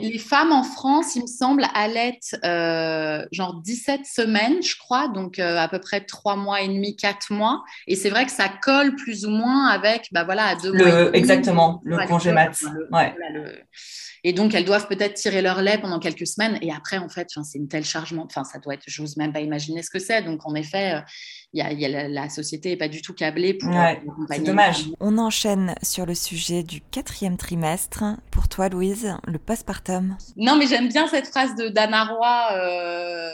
Les 0.00 0.18
femmes 0.18 0.52
en 0.52 0.62
France, 0.62 1.16
il 1.16 1.22
me 1.22 1.26
semble, 1.26 1.64
allaitent 1.74 2.36
euh, 2.44 3.24
genre 3.32 3.60
17 3.60 4.06
semaines, 4.06 4.62
je 4.62 4.76
crois, 4.76 5.08
donc 5.08 5.38
euh, 5.38 5.58
à 5.58 5.68
peu 5.68 5.78
près 5.78 6.00
3 6.00 6.36
mois 6.36 6.62
et 6.62 6.68
demi, 6.68 6.96
4 6.96 7.32
mois. 7.32 7.62
Et 7.86 7.96
c'est 7.96 8.10
vrai 8.10 8.24
que 8.24 8.32
ça 8.32 8.48
colle 8.48 8.94
plus 8.94 9.26
ou 9.26 9.30
moins 9.30 9.68
avec, 9.68 10.08
bah 10.12 10.24
voilà, 10.24 10.44
à 10.46 10.56
deux 10.56 10.72
mois. 10.72 11.14
exactement, 11.14 11.80
le 11.84 11.98
congé 12.06 12.32
mat. 12.32 12.52
Ouais. 12.92 13.14
Et 14.22 14.32
donc, 14.32 14.54
elles 14.54 14.64
doivent 14.64 14.86
peut-être 14.86 15.14
tirer 15.14 15.40
leur 15.40 15.62
lait 15.62 15.78
pendant 15.78 15.98
quelques 15.98 16.26
semaines. 16.26 16.58
Et 16.60 16.72
après, 16.72 16.98
en 16.98 17.08
fait, 17.08 17.28
c'est 17.42 17.58
une 17.58 17.68
telle 17.68 17.84
chargement. 17.84 18.24
Enfin, 18.24 18.44
ça 18.44 18.58
doit 18.58 18.74
être, 18.74 18.84
j'ose 18.86 19.16
même 19.16 19.32
pas 19.32 19.40
imaginer 19.40 19.82
ce 19.82 19.90
que 19.90 19.98
c'est. 19.98 20.22
Donc, 20.22 20.46
en 20.46 20.54
effet, 20.54 20.96
euh, 20.96 21.00
y 21.52 21.60
a, 21.60 21.72
y 21.72 21.84
a 21.84 22.08
la, 22.08 22.28
société 22.28 22.70
n'est 22.70 22.76
pas 22.76 22.88
du 22.88 23.02
tout 23.02 23.14
câblée 23.14 23.54
pour. 23.54 23.70
Ouais, 23.70 24.02
c'est 24.30 24.44
dommage. 24.44 24.86
On 25.00 25.18
enchaîne 25.18 25.74
sur 25.82 26.06
le 26.06 26.14
sujet 26.14 26.62
du 26.62 26.80
quatrième 26.80 27.36
trimestre. 27.36 28.04
Pour 28.30 28.48
toi, 28.48 28.68
Louise, 28.68 29.16
le 29.26 29.38
postpartum 29.38 30.16
Non, 30.36 30.56
mais 30.56 30.66
j'aime 30.66 30.88
bien 30.88 31.06
cette 31.06 31.26
phrase 31.26 31.54
de 31.56 31.68
d'Anna 31.68 32.04
Roy. 32.04 32.48
Euh, 32.52 33.30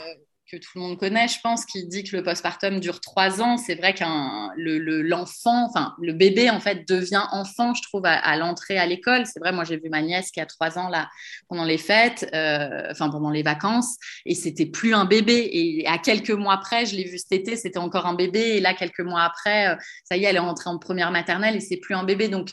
que 0.49 0.55
tout 0.55 0.69
le 0.75 0.81
monde 0.81 0.97
connaît, 0.97 1.27
je 1.27 1.39
pense, 1.43 1.65
qui 1.65 1.85
dit 1.87 2.03
que 2.03 2.15
le 2.15 2.23
postpartum 2.23 2.79
dure 2.79 3.01
trois 3.01 3.41
ans. 3.41 3.57
C'est 3.57 3.75
vrai 3.75 3.93
qu'un 3.93 4.49
l'enfant, 4.55 5.61
le, 5.61 5.69
enfin 5.69 5.93
le 6.01 6.13
bébé 6.13 6.49
en 6.49 6.61
fait 6.61 6.87
devient 6.87 7.23
enfant, 7.31 7.73
je 7.73 7.81
trouve, 7.81 8.03
à, 8.05 8.37
l'entrée 8.37 8.77
à 8.77 8.85
l'école. 8.85 9.25
C'est 9.25 9.39
vrai, 9.39 9.51
moi 9.51 9.65
j'ai 9.65 9.77
vu 9.77 9.89
ma 9.89 10.01
nièce 10.01 10.31
qui 10.31 10.39
a 10.39 10.45
trois 10.45 10.77
ans 10.79 10.87
là 10.87 11.09
pendant 11.49 11.65
les 11.65 11.77
fêtes, 11.77 12.29
euh, 12.33 12.87
enfin 12.91 13.09
pendant 13.09 13.29
les 13.29 13.43
vacances, 13.43 13.97
et 14.25 14.35
c'était 14.35 14.65
plus 14.65 14.93
un 14.93 15.05
bébé. 15.05 15.49
Et 15.51 15.85
à 15.87 15.97
quelques 15.97 16.31
mois 16.31 16.53
après, 16.53 16.85
je 16.85 16.95
l'ai 16.95 17.03
vu 17.03 17.17
cet 17.17 17.33
été, 17.33 17.57
c'était 17.57 17.79
encore 17.79 18.05
un 18.05 18.15
bébé, 18.15 18.39
et 18.39 18.59
là 18.61 18.73
quelques 18.73 19.01
mois 19.01 19.23
après, 19.23 19.73
euh, 19.73 19.75
ça 20.05 20.15
y 20.15 20.23
est, 20.23 20.29
elle 20.29 20.37
est 20.37 20.39
rentrée 20.39 20.69
en 20.69 20.79
première 20.79 21.11
maternelle 21.11 21.55
et 21.57 21.59
c'est 21.61 21.77
plus 21.77 21.95
un 21.95 22.03
bébé. 22.03 22.29
Donc 22.29 22.49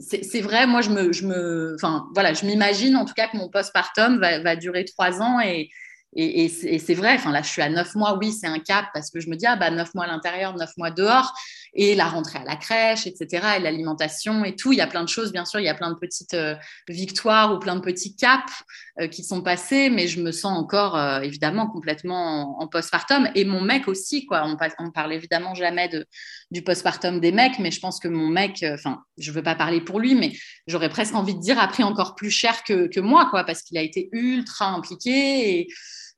c'est 0.00 0.40
vrai, 0.40 0.66
moi 0.66 0.80
je 0.80 0.90
me, 0.90 1.12
je 1.12 1.24
me, 1.24 1.76
enfin 1.76 2.06
voilà, 2.12 2.34
je 2.34 2.44
m'imagine 2.44 2.96
en 2.96 3.04
tout 3.04 3.14
cas 3.14 3.28
que 3.28 3.36
mon 3.36 3.48
postpartum 3.48 4.18
va, 4.18 4.40
va 4.40 4.56
durer 4.56 4.84
trois 4.84 5.22
ans 5.22 5.38
et 5.40 5.70
et, 6.18 6.78
c'est 6.78 6.94
vrai, 6.94 7.14
enfin 7.14 7.30
là, 7.30 7.42
je 7.42 7.48
suis 7.48 7.62
à 7.62 7.68
neuf 7.68 7.94
mois, 7.94 8.16
oui, 8.16 8.32
c'est 8.32 8.46
un 8.46 8.58
cap 8.58 8.86
parce 8.94 9.10
que 9.10 9.20
je 9.20 9.28
me 9.28 9.36
dis, 9.36 9.46
ah 9.46 9.56
bah 9.56 9.70
neuf 9.70 9.94
mois 9.94 10.04
à 10.04 10.08
l'intérieur, 10.08 10.56
neuf 10.56 10.70
mois 10.78 10.90
dehors, 10.90 11.34
et 11.74 11.94
la 11.94 12.06
rentrée 12.06 12.38
à 12.38 12.44
la 12.44 12.56
crèche, 12.56 13.06
etc., 13.06 13.46
et 13.58 13.60
l'alimentation 13.60 14.44
et 14.44 14.56
tout. 14.56 14.72
Il 14.72 14.78
y 14.78 14.80
a 14.80 14.86
plein 14.86 15.04
de 15.04 15.08
choses, 15.08 15.30
bien 15.30 15.44
sûr, 15.44 15.60
il 15.60 15.64
y 15.64 15.68
a 15.68 15.74
plein 15.74 15.90
de 15.90 15.98
petites 15.98 16.32
euh, 16.32 16.54
victoires 16.88 17.54
ou 17.54 17.58
plein 17.58 17.76
de 17.76 17.82
petits 17.82 18.16
caps 18.16 18.52
euh, 18.98 19.08
qui 19.08 19.22
sont 19.22 19.42
passés, 19.42 19.90
mais 19.90 20.08
je 20.08 20.22
me 20.22 20.32
sens 20.32 20.58
encore 20.58 20.96
euh, 20.96 21.20
évidemment 21.20 21.66
complètement 21.66 22.60
en, 22.60 22.66
postpartum. 22.66 23.28
Et 23.34 23.44
mon 23.44 23.60
mec 23.60 23.86
aussi, 23.86 24.24
quoi. 24.24 24.46
On, 24.46 24.56
on 24.78 24.90
parle 24.90 25.12
évidemment 25.12 25.54
jamais 25.54 25.88
de, 25.88 26.06
du 26.50 26.62
postpartum 26.62 27.20
des 27.20 27.30
mecs, 27.30 27.58
mais 27.58 27.70
je 27.70 27.80
pense 27.80 28.00
que 28.00 28.08
mon 28.08 28.28
mec, 28.28 28.64
enfin, 28.72 29.02
je 29.18 29.30
veux 29.32 29.42
pas 29.42 29.54
parler 29.54 29.82
pour 29.82 30.00
lui, 30.00 30.14
mais 30.14 30.32
j'aurais 30.66 30.88
presque 30.88 31.14
envie 31.14 31.34
de 31.34 31.40
dire, 31.40 31.58
a 31.58 31.68
pris 31.68 31.82
encore 31.82 32.14
plus 32.14 32.30
cher 32.30 32.64
que, 32.64 32.86
que 32.86 33.00
moi, 33.00 33.28
quoi, 33.30 33.44
parce 33.44 33.62
qu'il 33.62 33.76
a 33.76 33.82
été 33.82 34.08
ultra 34.12 34.68
impliqué 34.68 35.60
et 35.60 35.68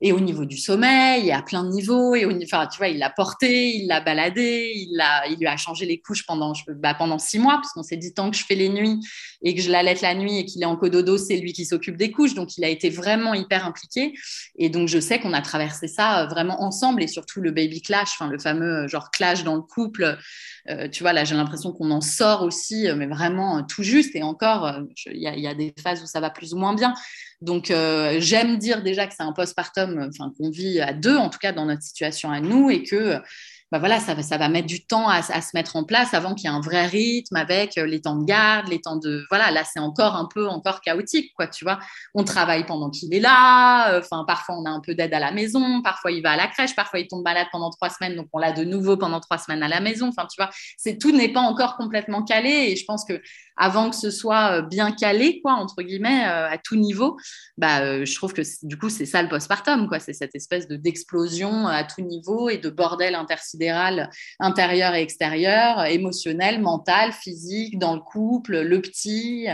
et 0.01 0.13
au 0.13 0.19
niveau 0.19 0.45
du 0.45 0.57
sommeil, 0.57 1.31
à 1.31 1.41
plein 1.41 1.63
de 1.63 1.69
niveaux. 1.69 2.15
Et 2.15 2.25
au, 2.25 2.31
enfin, 2.43 2.67
tu 2.67 2.77
vois, 2.77 2.87
il 2.87 2.99
l'a 2.99 3.09
porté, 3.09 3.75
il 3.75 3.87
l'a 3.87 3.99
baladé, 3.99 4.71
il, 4.73 5.03
il 5.29 5.37
lui 5.37 5.47
a 5.47 5.57
changé 5.57 5.85
les 5.85 5.99
couches 5.99 6.25
pendant, 6.25 6.53
bah, 6.77 6.93
pendant 6.93 7.19
six 7.19 7.39
mois, 7.39 7.55
parce 7.55 7.73
qu'on 7.73 7.83
s'est 7.83 7.97
dit 7.97 8.13
tant 8.13 8.31
que 8.31 8.37
je 8.37 8.45
fais 8.45 8.55
les 8.55 8.69
nuits 8.69 8.99
et 9.41 9.55
que 9.55 9.61
je 9.61 9.69
l'allaite 9.69 10.01
la 10.01 10.15
nuit 10.15 10.37
et 10.37 10.45
qu'il 10.45 10.61
est 10.61 10.65
en 10.65 10.77
cododo, 10.77 11.17
c'est 11.17 11.37
lui 11.37 11.53
qui 11.53 11.65
s'occupe 11.65 11.97
des 11.97 12.11
couches. 12.11 12.33
Donc, 12.33 12.57
il 12.57 12.63
a 12.63 12.69
été 12.69 12.89
vraiment 12.89 13.33
hyper 13.33 13.65
impliqué. 13.65 14.13
Et 14.57 14.69
donc, 14.69 14.87
je 14.87 14.99
sais 14.99 15.19
qu'on 15.19 15.33
a 15.33 15.41
traversé 15.41 15.87
ça 15.87 16.23
euh, 16.23 16.27
vraiment 16.27 16.61
ensemble 16.61 17.03
et 17.03 17.07
surtout 17.07 17.41
le 17.41 17.51
baby 17.51 17.81
clash, 17.81 18.17
le 18.21 18.39
fameux 18.39 18.83
euh, 18.83 18.87
genre 18.87 19.11
clash 19.11 19.43
dans 19.43 19.55
le 19.55 19.61
couple. 19.61 20.17
Euh, 20.69 20.87
tu 20.87 21.03
vois, 21.03 21.13
là, 21.13 21.25
j'ai 21.25 21.35
l'impression 21.35 21.73
qu'on 21.73 21.91
en 21.91 22.01
sort 22.01 22.43
aussi, 22.43 22.87
mais 22.95 23.07
vraiment 23.07 23.63
tout 23.63 23.83
juste. 23.83 24.15
Et 24.15 24.23
encore, 24.23 24.79
il 25.07 25.19
y, 25.19 25.47
a 25.47 25.53
des 25.55 25.73
phases 25.81 26.03
où 26.03 26.05
ça 26.05 26.19
va 26.19 26.29
plus 26.29 26.53
ou 26.53 26.57
moins 26.57 26.73
bien. 26.73 26.93
Donc, 27.41 27.71
euh, 27.71 28.17
j'aime 28.19 28.57
dire 28.57 28.83
déjà 28.83 29.07
que 29.07 29.13
c'est 29.15 29.23
un 29.23 29.31
postpartum 29.31 30.09
enfin, 30.09 30.33
qu'on 30.37 30.49
vit 30.49 30.81
à 30.81 30.93
deux, 30.93 31.15
en 31.15 31.29
tout 31.29 31.39
cas 31.39 31.53
dans 31.53 31.65
notre 31.65 31.83
situation 31.83 32.31
à 32.31 32.41
nous, 32.41 32.69
et 32.69 32.83
que 32.83 33.19
bah 33.71 33.77
voilà, 33.77 33.99
ça, 33.99 34.19
ça 34.23 34.37
va 34.37 34.49
mettre 34.49 34.65
du 34.65 34.83
temps 34.83 35.07
à, 35.07 35.21
se 35.21 35.51
mettre 35.53 35.75
en 35.75 35.83
place 35.83 36.15
avant 36.15 36.33
qu'il 36.33 36.49
y 36.49 36.51
ait 36.51 36.55
un 36.55 36.59
vrai 36.61 36.87
rythme 36.87 37.35
avec 37.35 37.77
euh, 37.77 37.85
les 37.85 38.01
temps 38.01 38.15
de 38.15 38.25
garde, 38.25 38.67
les 38.67 38.81
temps 38.81 38.95
de... 38.95 39.23
Voilà, 39.29 39.51
là, 39.51 39.63
c'est 39.63 39.79
encore 39.79 40.15
un 40.15 40.25
peu 40.25 40.47
encore 40.47 40.81
chaotique, 40.81 41.33
quoi, 41.35 41.47
tu 41.47 41.65
vois. 41.65 41.77
On 42.15 42.23
travaille 42.23 42.65
pendant 42.65 42.89
qu'il 42.89 43.13
est 43.13 43.19
là, 43.19 43.93
euh, 43.93 43.99
enfin, 43.99 44.23
parfois 44.25 44.55
on 44.57 44.65
a 44.65 44.71
un 44.71 44.79
peu 44.79 44.95
d'aide 44.95 45.13
à 45.13 45.19
la 45.19 45.31
maison, 45.31 45.83
parfois 45.83 46.11
il 46.11 46.23
va 46.23 46.31
à 46.31 46.35
la 46.35 46.47
crèche, 46.47 46.75
parfois 46.75 46.99
il 46.99 47.07
tombe 47.07 47.23
malade 47.23 47.45
pendant 47.51 47.69
trois 47.69 47.91
semaines, 47.91 48.15
donc 48.15 48.27
on 48.33 48.39
l'a 48.39 48.53
de 48.53 48.63
nouveau 48.63 48.97
pendant 48.97 49.19
trois 49.19 49.37
semaines 49.37 49.61
à 49.61 49.67
la 49.67 49.81
maison, 49.81 50.07
enfin, 50.07 50.25
tu 50.25 50.41
vois, 50.41 50.49
c'est 50.77 50.97
tout 50.97 51.11
n'est 51.11 51.31
pas 51.31 51.41
encore 51.41 51.77
complètement 51.77 52.23
calé 52.23 52.49
et 52.49 52.75
je 52.75 52.85
pense 52.85 53.05
que 53.05 53.21
avant 53.55 53.91
que 53.91 53.95
ce 53.95 54.09
soit 54.09 54.53
euh, 54.53 54.61
bien 54.63 54.91
calé, 54.91 55.41
quoi, 55.43 55.53
entre 55.53 55.83
guillemets, 55.83 56.23
à 56.23 56.57
tout 56.57 56.75
niveau, 56.75 57.17
bah, 57.57 58.03
je 58.03 58.15
trouve 58.15 58.33
que 58.33 58.41
du 58.63 58.77
coup, 58.77 58.89
c'est 58.89 59.05
ça 59.05 59.21
le 59.21 59.29
postpartum, 59.29 59.87
quoi, 59.87 59.99
c'est 59.99 60.13
cette 60.13 60.33
espèce 60.33 60.67
de 60.67 60.75
d'explosion 60.75 61.67
à 61.67 61.83
tout 61.83 62.01
niveau 62.01 62.49
et 62.49 62.57
de 62.57 62.69
bordel 62.69 63.15
intersidéral 63.15 63.58
intérieur 64.39 64.95
et 64.95 65.01
extérieur, 65.01 65.85
émotionnel, 65.85 66.61
mental, 66.61 67.11
physique, 67.11 67.77
dans 67.79 67.95
le 67.95 68.01
couple, 68.01 68.61
le 68.61 68.81
petit. 68.81 69.47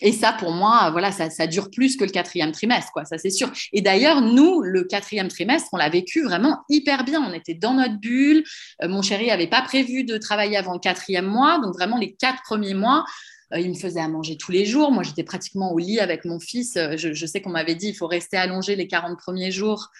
Et 0.00 0.12
ça, 0.12 0.32
pour 0.32 0.52
moi, 0.52 0.90
voilà, 0.90 1.10
ça, 1.10 1.28
ça, 1.30 1.46
dure 1.46 1.70
plus 1.70 1.96
que 1.96 2.04
le 2.04 2.10
quatrième 2.10 2.52
trimestre, 2.52 2.92
quoi, 2.92 3.04
ça 3.04 3.18
c'est 3.18 3.30
sûr. 3.30 3.50
Et 3.72 3.80
d'ailleurs, 3.80 4.20
nous, 4.20 4.60
le 4.62 4.84
quatrième 4.84 5.28
trimestre, 5.28 5.68
on 5.72 5.76
l'a 5.76 5.88
vécu 5.88 6.22
vraiment 6.22 6.58
hyper 6.68 7.04
bien. 7.04 7.20
On 7.20 7.32
était 7.32 7.54
dans 7.54 7.74
notre 7.74 7.98
bulle. 7.98 8.44
Euh, 8.82 8.88
mon 8.88 9.02
chéri 9.02 9.26
n'avait 9.26 9.48
pas 9.48 9.62
prévu 9.62 10.04
de 10.04 10.16
travailler 10.16 10.56
avant 10.56 10.74
le 10.74 10.78
quatrième 10.78 11.26
mois, 11.26 11.58
donc 11.58 11.74
vraiment 11.74 11.98
les 11.98 12.14
quatre 12.14 12.42
premiers 12.44 12.74
mois. 12.74 13.04
Euh, 13.52 13.58
il 13.58 13.70
me 13.70 13.74
faisait 13.74 14.00
à 14.00 14.08
manger 14.08 14.36
tous 14.36 14.52
les 14.52 14.66
jours. 14.66 14.92
Moi, 14.92 15.02
j'étais 15.02 15.24
pratiquement 15.24 15.72
au 15.72 15.78
lit 15.78 15.98
avec 15.98 16.24
mon 16.24 16.38
fils. 16.38 16.76
Euh, 16.76 16.96
je, 16.96 17.12
je 17.12 17.26
sais 17.26 17.40
qu'on 17.40 17.50
m'avait 17.50 17.74
dit 17.74 17.88
il 17.88 17.94
faut 17.94 18.06
rester 18.06 18.36
allongé 18.36 18.76
les 18.76 18.86
40 18.86 19.18
premiers 19.18 19.50
jours 19.50 19.90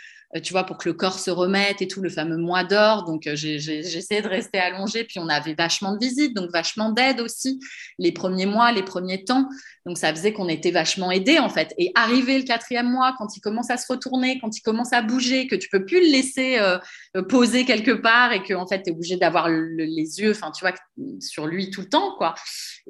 tu 0.42 0.52
vois, 0.52 0.64
pour 0.64 0.76
que 0.76 0.88
le 0.88 0.92
corps 0.92 1.18
se 1.18 1.30
remette 1.30 1.80
et 1.80 1.88
tout, 1.88 2.02
le 2.02 2.10
fameux 2.10 2.36
mois 2.36 2.62
d'or. 2.62 3.04
Donc, 3.04 3.26
euh, 3.26 3.32
essayé 3.32 4.20
de 4.20 4.28
rester 4.28 4.58
allongée. 4.58 5.04
Puis, 5.04 5.18
on 5.18 5.28
avait 5.28 5.54
vachement 5.54 5.94
de 5.94 5.98
visites, 5.98 6.34
donc 6.34 6.50
vachement 6.50 6.90
d'aide 6.90 7.20
aussi, 7.20 7.60
les 7.98 8.12
premiers 8.12 8.44
mois, 8.44 8.70
les 8.72 8.82
premiers 8.82 9.24
temps. 9.24 9.48
Donc, 9.86 9.96
ça 9.96 10.14
faisait 10.14 10.34
qu'on 10.34 10.48
était 10.48 10.70
vachement 10.70 11.10
aidés, 11.10 11.38
en 11.38 11.48
fait. 11.48 11.72
Et 11.78 11.92
arrivé 11.94 12.38
le 12.38 12.44
quatrième 12.44 12.90
mois, 12.90 13.14
quand 13.16 13.36
il 13.38 13.40
commence 13.40 13.70
à 13.70 13.78
se 13.78 13.90
retourner, 13.90 14.38
quand 14.38 14.54
il 14.54 14.60
commence 14.60 14.92
à 14.92 15.00
bouger, 15.00 15.46
que 15.46 15.56
tu 15.56 15.70
peux 15.70 15.86
plus 15.86 16.00
le 16.00 16.12
laisser 16.12 16.58
euh, 16.58 16.78
poser 17.22 17.64
quelque 17.64 17.92
part 17.92 18.32
et 18.32 18.42
que, 18.42 18.52
en 18.52 18.66
fait, 18.66 18.82
tu 18.82 18.90
es 18.90 18.92
obligé 18.92 19.16
d'avoir 19.16 19.48
les 19.48 20.20
yeux, 20.20 20.32
enfin, 20.32 20.52
tu 20.52 20.62
vois, 20.62 20.74
sur 21.20 21.46
lui 21.46 21.70
tout 21.70 21.80
le 21.80 21.88
temps, 21.88 22.14
quoi. 22.18 22.34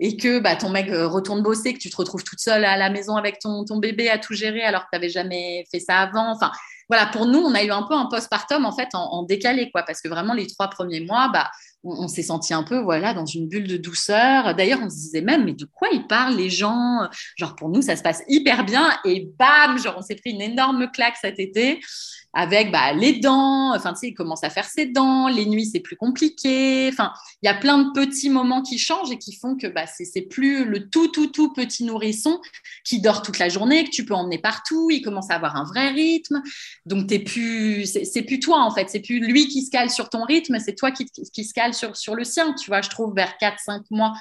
Et 0.00 0.16
que 0.16 0.40
bah, 0.40 0.56
ton 0.56 0.70
mec 0.70 0.88
retourne 0.90 1.40
bosser, 1.42 1.72
que 1.72 1.78
tu 1.78 1.88
te 1.88 1.96
retrouves 1.96 2.24
toute 2.24 2.40
seule 2.40 2.64
à 2.64 2.76
la 2.76 2.90
maison 2.90 3.14
avec 3.14 3.38
ton, 3.38 3.64
ton 3.64 3.76
bébé 3.76 4.10
à 4.10 4.18
tout 4.18 4.34
gérer 4.34 4.62
alors 4.62 4.82
que 4.82 4.88
tu 4.92 4.96
n'avais 4.96 5.08
jamais 5.08 5.64
fait 5.70 5.80
ça 5.80 5.98
avant. 5.98 6.32
Enfin, 6.32 6.50
voilà, 6.88 7.06
pour 7.06 7.26
nous, 7.26 7.38
on 7.38 7.54
a 7.54 7.62
eu 7.62 7.70
un 7.70 7.82
peu 7.82 7.94
un 7.94 8.06
postpartum 8.06 8.64
en 8.64 8.72
fait 8.72 8.88
en, 8.94 9.22
décalé, 9.22 9.70
quoi, 9.70 9.82
parce 9.82 10.00
que 10.00 10.08
vraiment 10.08 10.34
les 10.34 10.46
trois 10.46 10.68
premiers 10.68 11.00
mois, 11.00 11.28
bah, 11.28 11.50
on, 11.84 12.08
s'est 12.08 12.22
senti 12.22 12.52
un 12.52 12.62
peu 12.62 12.78
voilà 12.80 13.14
dans 13.14 13.26
une 13.26 13.48
bulle 13.48 13.66
de 13.66 13.76
douceur. 13.76 14.54
D'ailleurs, 14.54 14.80
on 14.82 14.90
se 14.90 14.96
disait 14.96 15.20
même, 15.20 15.44
mais 15.44 15.54
de 15.54 15.64
quoi 15.64 15.88
ils 15.92 16.06
parlent 16.06 16.36
les 16.36 16.50
gens? 16.50 17.00
Genre 17.36 17.54
pour 17.56 17.68
nous, 17.68 17.82
ça 17.82 17.96
se 17.96 18.02
passe 18.02 18.22
hyper 18.28 18.64
bien 18.64 18.90
et 19.04 19.28
bam, 19.38 19.78
genre 19.78 19.94
on 19.98 20.02
s'est 20.02 20.16
pris 20.16 20.30
une 20.30 20.42
énorme 20.42 20.90
claque 20.90 21.16
cet 21.20 21.38
été 21.38 21.80
avec 22.34 22.70
bah, 22.70 22.92
les 22.92 23.14
dents, 23.14 23.74
enfin, 23.74 23.94
tu 23.94 24.00
sais, 24.00 24.08
il 24.08 24.14
commence 24.14 24.44
à 24.44 24.50
faire 24.50 24.66
ses 24.66 24.86
dents, 24.86 25.28
les 25.28 25.46
nuits, 25.46 25.66
c'est 25.66 25.80
plus 25.80 25.96
compliqué. 25.96 26.88
Enfin, 26.92 27.12
il 27.42 27.46
y 27.46 27.48
a 27.48 27.54
plein 27.54 27.78
de 27.78 27.90
petits 27.92 28.28
moments 28.28 28.62
qui 28.62 28.78
changent 28.78 29.10
et 29.10 29.18
qui 29.18 29.34
font 29.34 29.56
que 29.56 29.66
bah, 29.66 29.86
c'est 29.86 30.22
plus 30.22 30.64
le 30.64 30.88
tout, 30.90 31.08
tout, 31.08 31.28
tout 31.28 31.52
petit 31.52 31.84
nourrisson 31.84 32.40
qui 32.84 33.00
dort 33.00 33.22
toute 33.22 33.38
la 33.38 33.48
journée, 33.48 33.84
que 33.84 33.90
tu 33.90 34.04
peux 34.04 34.14
emmener 34.14 34.38
partout. 34.38 34.90
Il 34.90 35.00
commence 35.00 35.30
à 35.30 35.34
avoir 35.34 35.56
un 35.56 35.64
vrai 35.64 35.88
rythme. 35.88 36.42
Donc, 36.84 37.06
t'es 37.08 37.18
plus, 37.18 37.86
c'est 37.86 38.22
plus 38.22 38.40
toi, 38.40 38.60
en 38.62 38.70
fait. 38.70 38.88
C'est 38.90 39.00
plus 39.00 39.20
lui 39.20 39.48
qui 39.48 39.62
se 39.64 39.70
cale 39.70 39.90
sur 39.90 40.10
ton 40.10 40.22
rythme, 40.22 40.58
c'est 40.58 40.74
toi 40.74 40.90
qui, 40.90 41.06
qui 41.06 41.44
se 41.44 41.54
cale 41.54 41.67
sur, 41.74 41.96
sur 41.96 42.14
le 42.14 42.24
sien, 42.24 42.54
tu 42.54 42.70
vois, 42.70 42.82
je 42.82 42.90
trouve, 42.90 43.14
vers 43.14 43.34
4-5 43.40 43.82
mois. 43.90 44.14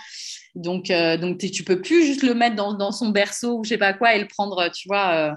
Donc, 0.55 0.89
euh, 0.89 1.17
donc 1.17 1.37
tu 1.37 1.63
peux 1.63 1.81
plus 1.81 2.03
juste 2.03 2.23
le 2.23 2.33
mettre 2.33 2.55
dans, 2.55 2.73
dans, 2.73 2.91
son 2.91 3.09
berceau 3.09 3.59
ou 3.59 3.63
je 3.63 3.69
sais 3.69 3.77
pas 3.77 3.93
quoi 3.93 4.15
et 4.15 4.19
le 4.19 4.27
prendre, 4.27 4.69
tu 4.71 4.87
vois, 4.87 5.35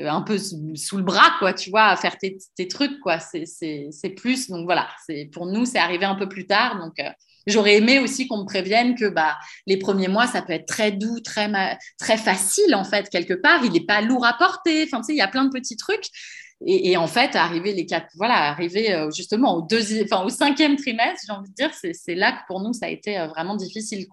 euh, 0.00 0.08
un 0.08 0.22
peu 0.22 0.38
sous, 0.38 0.96
le 0.96 1.02
bras, 1.02 1.32
quoi, 1.38 1.52
tu 1.52 1.70
vois, 1.70 1.88
à 1.88 1.96
faire 1.96 2.16
tes, 2.16 2.68
trucs, 2.68 2.98
quoi. 3.00 3.18
C'est 3.18 4.10
plus, 4.16 4.48
donc 4.48 4.64
voilà, 4.64 4.88
pour 5.32 5.46
nous, 5.46 5.66
c'est 5.66 5.78
arrivé 5.78 6.04
un 6.04 6.14
peu 6.14 6.28
plus 6.28 6.46
tard. 6.46 6.78
Donc, 6.78 6.98
euh, 6.98 7.10
j'aurais 7.46 7.76
aimé 7.76 7.98
aussi 7.98 8.26
qu'on 8.26 8.38
me 8.38 8.46
prévienne 8.46 8.94
que 8.94 9.08
bah, 9.08 9.36
les 9.66 9.76
premiers 9.76 10.08
mois, 10.08 10.26
ça 10.26 10.40
peut 10.40 10.54
être 10.54 10.66
très 10.66 10.92
doux, 10.92 11.20
très, 11.20 11.50
très 11.98 12.16
facile, 12.16 12.74
en 12.74 12.84
fait, 12.84 13.10
quelque 13.10 13.34
part. 13.34 13.64
Il 13.64 13.72
n'est 13.72 13.84
pas 13.84 14.00
lourd 14.00 14.24
à 14.24 14.32
porter. 14.32 14.84
Enfin, 14.84 15.00
tu 15.00 15.06
sais, 15.06 15.12
il 15.12 15.18
y 15.18 15.22
a 15.22 15.28
plein 15.28 15.44
de 15.44 15.50
petits 15.50 15.76
trucs. 15.76 16.06
Et, 16.66 16.96
en 16.96 17.06
fait, 17.06 17.34
arriver 17.34 17.72
les 17.72 17.86
quatre, 17.86 18.06
voilà, 18.16 18.50
arriver 18.50 18.92
euh, 18.92 19.10
justement 19.10 19.56
au 19.56 19.68
enfin, 20.04 20.28
cinquième 20.28 20.76
trimestre, 20.76 21.24
j'ai 21.26 21.32
envie 21.32 21.50
de 21.50 21.54
dire, 21.54 21.70
c'est 21.72 22.14
là 22.14 22.32
que 22.32 22.38
pour 22.46 22.60
nous, 22.60 22.72
ça 22.72 22.86
a 22.86 22.88
été 22.88 23.18
vraiment 23.34 23.56
difficile, 23.56 24.06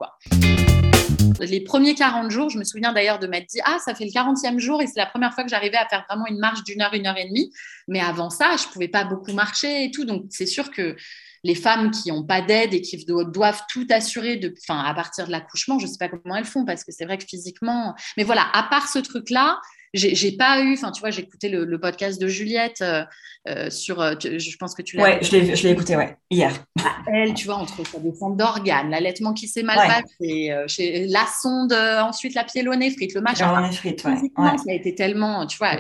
les 1.42 1.62
premiers 1.62 1.96
40 1.96 2.32
jours, 2.32 2.50
je 2.50 2.58
me 2.58 2.64
souviens 2.64 2.94
d'ailleurs 2.94 3.20
de 3.20 3.28
m'être 3.28 3.48
dit, 3.48 3.60
ah, 3.64 3.78
ça 3.84 3.96
fait 3.96 4.06
le 4.06 4.12
40e 4.12 4.60
jour 4.60 4.82
et 4.82 4.88
c'est 4.88 5.00
la 5.00 5.06
première 5.06 5.34
fois 5.34 5.44
que 5.44 5.50
j'arrivais 5.50 5.78
à 5.78 5.88
faire 5.88 6.06
vraiment 6.10 6.28
une 6.28 6.40
marche 6.40 6.64
d'une 6.64 6.82
heure, 6.82 6.94
une 6.94 7.08
heure 7.08 7.18
et 7.18 7.26
demie. 7.26 7.52
Mais 7.88 8.00
avant 8.00 8.30
ça, 8.30 8.56
je 8.58 8.68
ne 8.68 8.72
pouvais 8.72 8.88
pas 8.88 9.04
beaucoup 9.04 9.34
marcher 9.34 9.86
et 9.86 9.92
tout. 9.92 10.06
Donc, 10.06 10.26
c'est 10.30 10.46
sûr 10.46 10.72
que 10.72 10.96
les 11.44 11.56
femmes 11.56 11.92
qui 11.92 12.10
n'ont 12.10 12.26
pas 12.26 12.42
d'aide 12.42 12.74
et 12.74 12.82
qui 12.82 13.06
doivent 13.06 13.62
tout 13.70 13.88
assurer 13.90 14.38
de, 14.38 14.54
à 14.68 14.94
partir 14.94 15.28
de 15.28 15.32
l'accouchement, 15.32 15.80
je 15.80 15.86
ne 15.86 15.92
sais 15.92 15.98
pas 15.98 16.10
comment 16.10 16.36
elles 16.36 16.46
font 16.46 16.66
parce 16.66 16.84
que 16.84 16.92
c'est 16.92 17.06
vrai 17.06 17.18
que 17.18 17.26
physiquement. 17.26 17.96
Mais 18.18 18.24
voilà, 18.24 18.46
à 18.54 18.64
part 18.64 18.90
ce 18.90 19.00
truc-là, 19.00 19.60
j'ai 19.94 20.32
pas 20.34 20.62
eu, 20.62 20.74
enfin, 20.74 20.92
tu 20.92 21.00
vois, 21.00 21.10
j'ai 21.10 21.24
écouté 21.24 21.50
le, 21.50 21.80
podcast 21.80 22.22
de 22.22 22.28
Juliette 22.28 22.82
euh, 22.82 23.04
euh, 23.48 23.70
sur, 23.70 24.02
euh, 24.02 24.14
je 24.20 24.58
pense 24.58 24.76
que 24.76 24.82
tu 24.82 24.98
l'as. 24.98 25.04
Ouais, 25.04 25.20
je 25.22 25.36
l'ai 25.38 25.70
écouté, 25.70 25.96
ouais, 25.96 26.18
hier. 26.30 26.54
Bah, 26.76 26.96
elle, 27.08 27.34
tu 27.34 27.46
vois, 27.46 27.56
entre 27.56 27.86
sa 27.88 28.00
descente 28.00 28.38
d'organes, 28.38 28.90
l'allaitement 28.90 29.34
qui 29.34 29.48
s'est 29.48 29.64
mal 29.64 29.78
passé, 29.78 30.54
la 31.08 31.26
sonde, 31.42 31.74
ensuite 31.74 32.36
la 32.36 32.44
piélonéphrite, 32.44 33.14
le 33.14 33.22
machin. 33.22 33.50
Piélonéphrite, 33.50 34.04
ouais. 34.06 34.18
Ça 34.36 34.64
a 34.70 34.74
été 34.74 34.94
tellement, 34.94 35.48
tu 35.48 35.58
vois, 35.58 35.78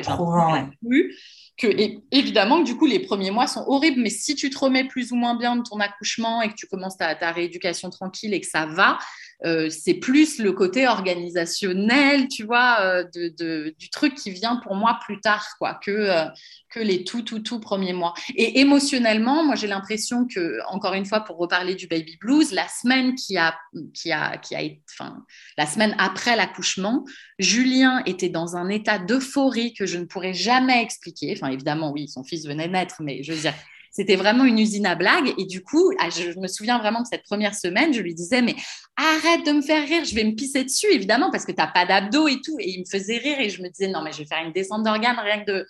plus 0.81 1.15
que 1.59 1.67
évidemment 2.11 2.61
que 2.61 2.65
du 2.65 2.77
coup 2.77 2.85
les 2.85 2.99
premiers 2.99 3.31
mois 3.31 3.47
sont 3.47 3.63
horribles, 3.67 4.01
mais 4.01 4.09
si 4.09 4.35
tu 4.35 4.49
te 4.49 4.57
remets 4.57 4.85
plus 4.85 5.11
ou 5.11 5.15
moins 5.15 5.35
bien 5.35 5.57
de 5.57 5.63
ton 5.63 5.79
accouchement 5.79 6.41
et 6.41 6.49
que 6.49 6.55
tu 6.55 6.67
commences 6.67 6.97
ta, 6.97 7.31
rééducation 7.31 7.89
tranquille 7.89 8.33
et 8.33 8.41
que 8.41 8.47
ça 8.47 8.65
va, 8.65 8.97
euh, 9.45 9.69
c'est 9.69 9.93
plus 9.93 10.39
le 10.39 10.53
côté 10.53 10.87
organisationnel, 10.87 12.27
tu 12.27 12.43
vois, 12.43 13.03
de, 13.13 13.73
du 13.77 13.89
truc 13.89 14.15
qui 14.15 14.31
vient 14.31 14.57
pour 14.57 14.75
moi 14.75 14.99
plus 15.05 15.19
tard, 15.21 15.45
quoi, 15.59 15.75
que, 15.75 16.27
que 16.69 16.79
les 16.79 17.03
tout, 17.03 17.23
tout, 17.23 17.39
tout 17.39 17.59
premiers 17.59 17.93
mois. 17.93 18.13
Et 18.35 18.59
émotionnellement, 18.59 19.43
moi, 19.43 19.55
j'ai 19.55 19.67
l'impression 19.67 20.27
que, 20.27 20.59
encore 20.67 20.93
une 20.93 21.05
fois, 21.05 21.21
pour 21.21 21.37
reparler 21.37 21.75
du 21.75 21.87
baby 21.87 22.17
blues, 22.21 22.51
la 22.51 22.67
semaine 22.67 23.15
qui 23.15 23.37
a, 23.37 23.55
qui 23.93 24.11
a, 24.11 24.37
qui 24.37 24.55
a, 24.55 24.61
enfin, 24.91 25.25
la 25.57 25.65
semaine 25.65 25.95
après 25.97 26.35
l'accouchement, 26.35 27.05
Julien 27.39 28.03
était 28.05 28.29
dans 28.29 28.55
un 28.55 28.69
état 28.69 28.99
d'euphorie 28.99 29.73
que 29.73 29.85
je 29.85 29.97
ne 29.97 30.05
pourrais 30.05 30.33
jamais 30.33 30.81
expliquer. 30.81 31.33
Enfin, 31.35 31.48
évidemment, 31.49 31.91
oui, 31.91 32.07
son 32.07 32.23
fils 32.23 32.47
venait 32.47 32.67
naître, 32.67 33.01
mais 33.01 33.23
je 33.23 33.33
veux 33.33 33.39
dire, 33.39 33.53
c'était 33.91 34.15
vraiment 34.15 34.45
une 34.45 34.59
usine 34.59 34.85
à 34.85 34.95
blagues. 34.95 35.33
Et 35.37 35.45
du 35.45 35.63
coup, 35.63 35.91
ah, 35.99 36.09
je 36.09 36.37
me 36.39 36.47
souviens 36.47 36.79
vraiment 36.79 37.01
que 37.01 37.09
cette 37.09 37.23
première 37.23 37.55
semaine, 37.55 37.93
je 37.93 38.01
lui 38.01 38.13
disais, 38.13 38.41
mais 38.41 38.55
arrête 38.95 39.45
de 39.45 39.51
me 39.51 39.61
faire 39.61 39.87
rire, 39.87 40.03
je 40.03 40.13
vais 40.13 40.23
me 40.23 40.35
pisser 40.35 40.63
dessus, 40.63 40.87
évidemment, 40.91 41.31
parce 41.31 41.45
que 41.45 41.51
tu 41.51 41.57
n'as 41.57 41.67
pas 41.67 41.85
d'abdos 41.85 42.27
et 42.27 42.41
tout. 42.43 42.57
Et 42.59 42.71
il 42.71 42.79
me 42.81 42.85
faisait 42.85 43.17
rire 43.17 43.39
et 43.39 43.49
je 43.49 43.61
me 43.61 43.69
disais, 43.69 43.87
non, 43.87 44.01
mais 44.01 44.11
je 44.11 44.19
vais 44.19 44.25
faire 44.25 44.43
une 44.45 44.51
descente 44.51 44.83
d'organes 44.83 45.17
rien 45.19 45.43
que 45.43 45.65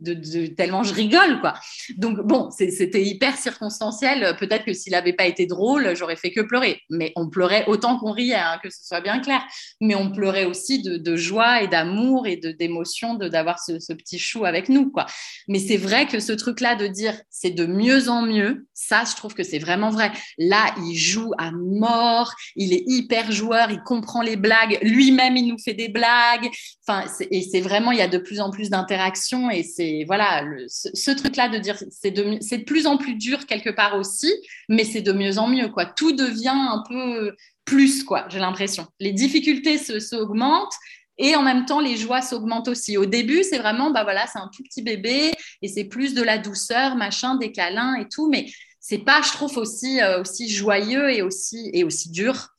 de, 0.00 0.46
tellement 0.54 0.82
je 0.82 0.94
rigole, 0.94 1.40
quoi. 1.40 1.54
Donc, 1.96 2.18
bon, 2.20 2.50
c'était 2.50 3.02
hyper 3.02 3.36
circonstanciel. 3.36 4.36
Peut-être 4.38 4.64
que 4.64 4.72
s'il 4.72 4.92
n'avait 4.92 5.12
pas 5.12 5.26
été 5.26 5.46
drôle, 5.46 5.94
j'aurais 5.96 6.16
fait 6.16 6.30
que 6.30 6.40
pleurer. 6.40 6.80
Mais 6.90 7.12
on 7.16 7.28
pleurait 7.28 7.64
autant 7.66 7.98
qu'on 7.98 8.12
riait, 8.12 8.34
hein, 8.34 8.58
que 8.62 8.70
ce 8.70 8.84
soit 8.84 9.00
bien 9.00 9.18
clair. 9.20 9.42
Mais 9.80 9.94
on 9.94 10.10
pleurait 10.10 10.44
aussi 10.44 10.82
de, 10.82 11.16
joie 11.16 11.62
et 11.62 11.68
d'amour 11.68 12.26
et 12.26 12.36
d'émotion 12.36 13.14
de, 13.14 13.28
d'avoir 13.28 13.58
ce, 13.58 13.80
ce, 13.80 13.92
petit 13.92 14.18
chou 14.18 14.44
avec 14.44 14.68
nous, 14.68 14.90
quoi. 14.90 15.06
Mais 15.48 15.58
c'est 15.58 15.76
vrai 15.76 16.06
que 16.06 16.20
ce 16.20 16.32
truc-là 16.32 16.76
de 16.76 16.86
dire, 16.86 17.14
c'est 17.30 17.50
de 17.58 17.66
mieux 17.66 18.08
en 18.08 18.22
mieux. 18.22 18.66
Ça, 18.72 19.02
je 19.04 19.16
trouve 19.16 19.34
que 19.34 19.42
c'est 19.42 19.58
vraiment 19.58 19.90
vrai. 19.90 20.12
Là, 20.38 20.74
il 20.86 20.94
joue 20.94 21.32
à 21.38 21.50
mort, 21.50 22.32
il 22.56 22.72
est 22.72 22.84
hyper 22.86 23.32
joueur, 23.32 23.70
il 23.70 23.80
comprend 23.80 24.22
les 24.22 24.36
blagues, 24.36 24.78
lui-même, 24.82 25.36
il 25.36 25.48
nous 25.48 25.58
fait 25.58 25.74
des 25.74 25.88
blagues. 25.88 26.48
Enfin, 26.86 27.04
et 27.30 27.42
c'est 27.42 27.60
vraiment, 27.60 27.90
il 27.90 27.98
y 27.98 28.02
a 28.02 28.08
de 28.08 28.18
plus 28.18 28.40
en 28.40 28.50
plus 28.50 28.70
d'interactions 28.70 29.50
et 29.50 29.62
c'est, 29.62 30.04
voilà, 30.06 30.44
ce, 30.68 31.10
truc-là 31.10 31.48
de 31.48 31.58
dire, 31.58 31.76
c'est 31.90 32.12
de, 32.12 32.38
c'est 32.40 32.58
de 32.58 32.64
plus 32.64 32.86
en 32.86 32.96
plus 32.96 33.14
dur 33.14 33.46
quelque 33.46 33.70
part 33.70 33.96
aussi, 33.96 34.32
mais 34.68 34.84
c'est 34.84 35.02
de 35.02 35.12
mieux 35.12 35.38
en 35.38 35.48
mieux, 35.48 35.68
quoi. 35.68 35.84
Tout 35.84 36.12
devient 36.12 36.48
un 36.48 36.82
peu 36.88 37.34
plus, 37.64 38.04
quoi, 38.04 38.26
j'ai 38.30 38.38
l'impression. 38.38 38.86
Les 39.00 39.12
difficultés 39.12 39.78
s'augmentent, 39.78 40.74
et 41.18 41.34
en 41.34 41.42
même 41.42 41.66
temps, 41.66 41.80
les 41.80 41.96
joies 41.96 42.22
s'augmentent 42.22 42.68
aussi. 42.68 42.96
Au 42.96 43.06
début, 43.06 43.42
c'est 43.42 43.58
vraiment, 43.58 43.90
bah 43.90 44.04
voilà, 44.04 44.26
c'est 44.26 44.38
un 44.38 44.48
tout 44.54 44.62
petit 44.62 44.82
bébé 44.82 45.32
et 45.62 45.68
c'est 45.68 45.84
plus 45.84 46.14
de 46.14 46.22
la 46.22 46.38
douceur, 46.38 46.94
machin, 46.94 47.34
des 47.36 47.50
câlins 47.50 47.96
et 47.96 48.08
tout. 48.08 48.28
Mais 48.30 48.46
c'est 48.78 48.98
pas, 48.98 49.20
je 49.22 49.32
trouve, 49.32 49.58
aussi, 49.58 50.00
euh, 50.00 50.20
aussi 50.20 50.48
joyeux 50.48 51.10
et 51.10 51.22
aussi, 51.22 51.70
et 51.72 51.82
aussi 51.82 52.10
dur. 52.10 52.54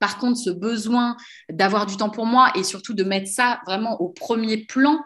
Par 0.00 0.18
contre, 0.18 0.38
ce 0.38 0.50
besoin 0.50 1.16
d'avoir 1.50 1.86
du 1.86 1.96
temps 1.96 2.10
pour 2.10 2.26
moi 2.26 2.52
et 2.56 2.64
surtout 2.64 2.94
de 2.94 3.04
mettre 3.04 3.28
ça 3.28 3.60
vraiment 3.66 4.00
au 4.00 4.08
premier 4.08 4.58
plan, 4.58 5.00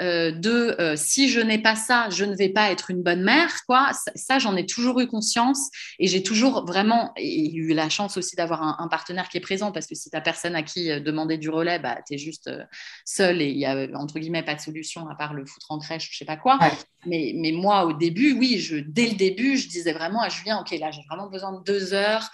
euh, 0.00 0.32
de 0.32 0.76
euh, 0.80 0.96
si 0.96 1.28
je 1.28 1.40
n'ai 1.40 1.58
pas 1.58 1.76
ça, 1.76 2.08
je 2.10 2.24
ne 2.24 2.34
vais 2.34 2.48
pas 2.48 2.70
être 2.70 2.90
une 2.90 3.02
bonne 3.02 3.22
mère, 3.22 3.64
quoi. 3.66 3.90
Ça, 4.14 4.38
j'en 4.38 4.56
ai 4.56 4.66
toujours 4.66 5.00
eu 5.00 5.06
conscience 5.06 5.70
et 5.98 6.06
j'ai 6.06 6.22
toujours 6.22 6.64
vraiment 6.66 7.12
eu 7.16 7.72
la 7.74 7.88
chance 7.88 8.16
aussi 8.16 8.36
d'avoir 8.36 8.80
un, 8.80 8.88
partenaire 8.88 9.28
qui 9.28 9.38
est 9.38 9.40
présent 9.40 9.72
parce 9.72 9.86
que 9.86 9.94
si 9.94 10.10
tu 10.10 10.22
personne 10.22 10.54
à 10.54 10.62
qui 10.62 10.90
euh, 10.90 11.00
demander 11.00 11.38
du 11.38 11.48
relais, 11.48 11.78
bah, 11.78 11.98
tu 12.06 12.14
es 12.14 12.18
juste 12.18 12.50
seule 13.04 13.42
et 13.42 13.48
il 13.48 13.58
y 13.58 13.66
a 13.66 13.86
entre 13.94 14.18
guillemets 14.18 14.42
pas 14.42 14.54
de 14.54 14.60
solution 14.60 15.08
à 15.08 15.14
part 15.14 15.34
le 15.34 15.46
foutre 15.46 15.66
en 15.70 15.78
crèche, 15.78 16.08
je 16.10 16.16
sais 16.16 16.24
pas 16.24 16.36
quoi. 16.36 16.58
Mais, 17.06 17.32
mais, 17.36 17.52
moi, 17.52 17.84
au 17.84 17.92
début, 17.92 18.32
oui, 18.32 18.58
je, 18.58 18.76
dès 18.76 19.08
le 19.08 19.16
début, 19.16 19.56
je 19.56 19.68
disais 19.68 19.92
vraiment 19.92 20.22
à 20.22 20.28
Julien, 20.28 20.60
ok, 20.60 20.70
là, 20.78 20.90
j'ai 20.90 21.02
vraiment 21.08 21.28
besoin 21.28 21.52
de 21.52 21.62
deux 21.64 21.92
heures. 21.92 22.30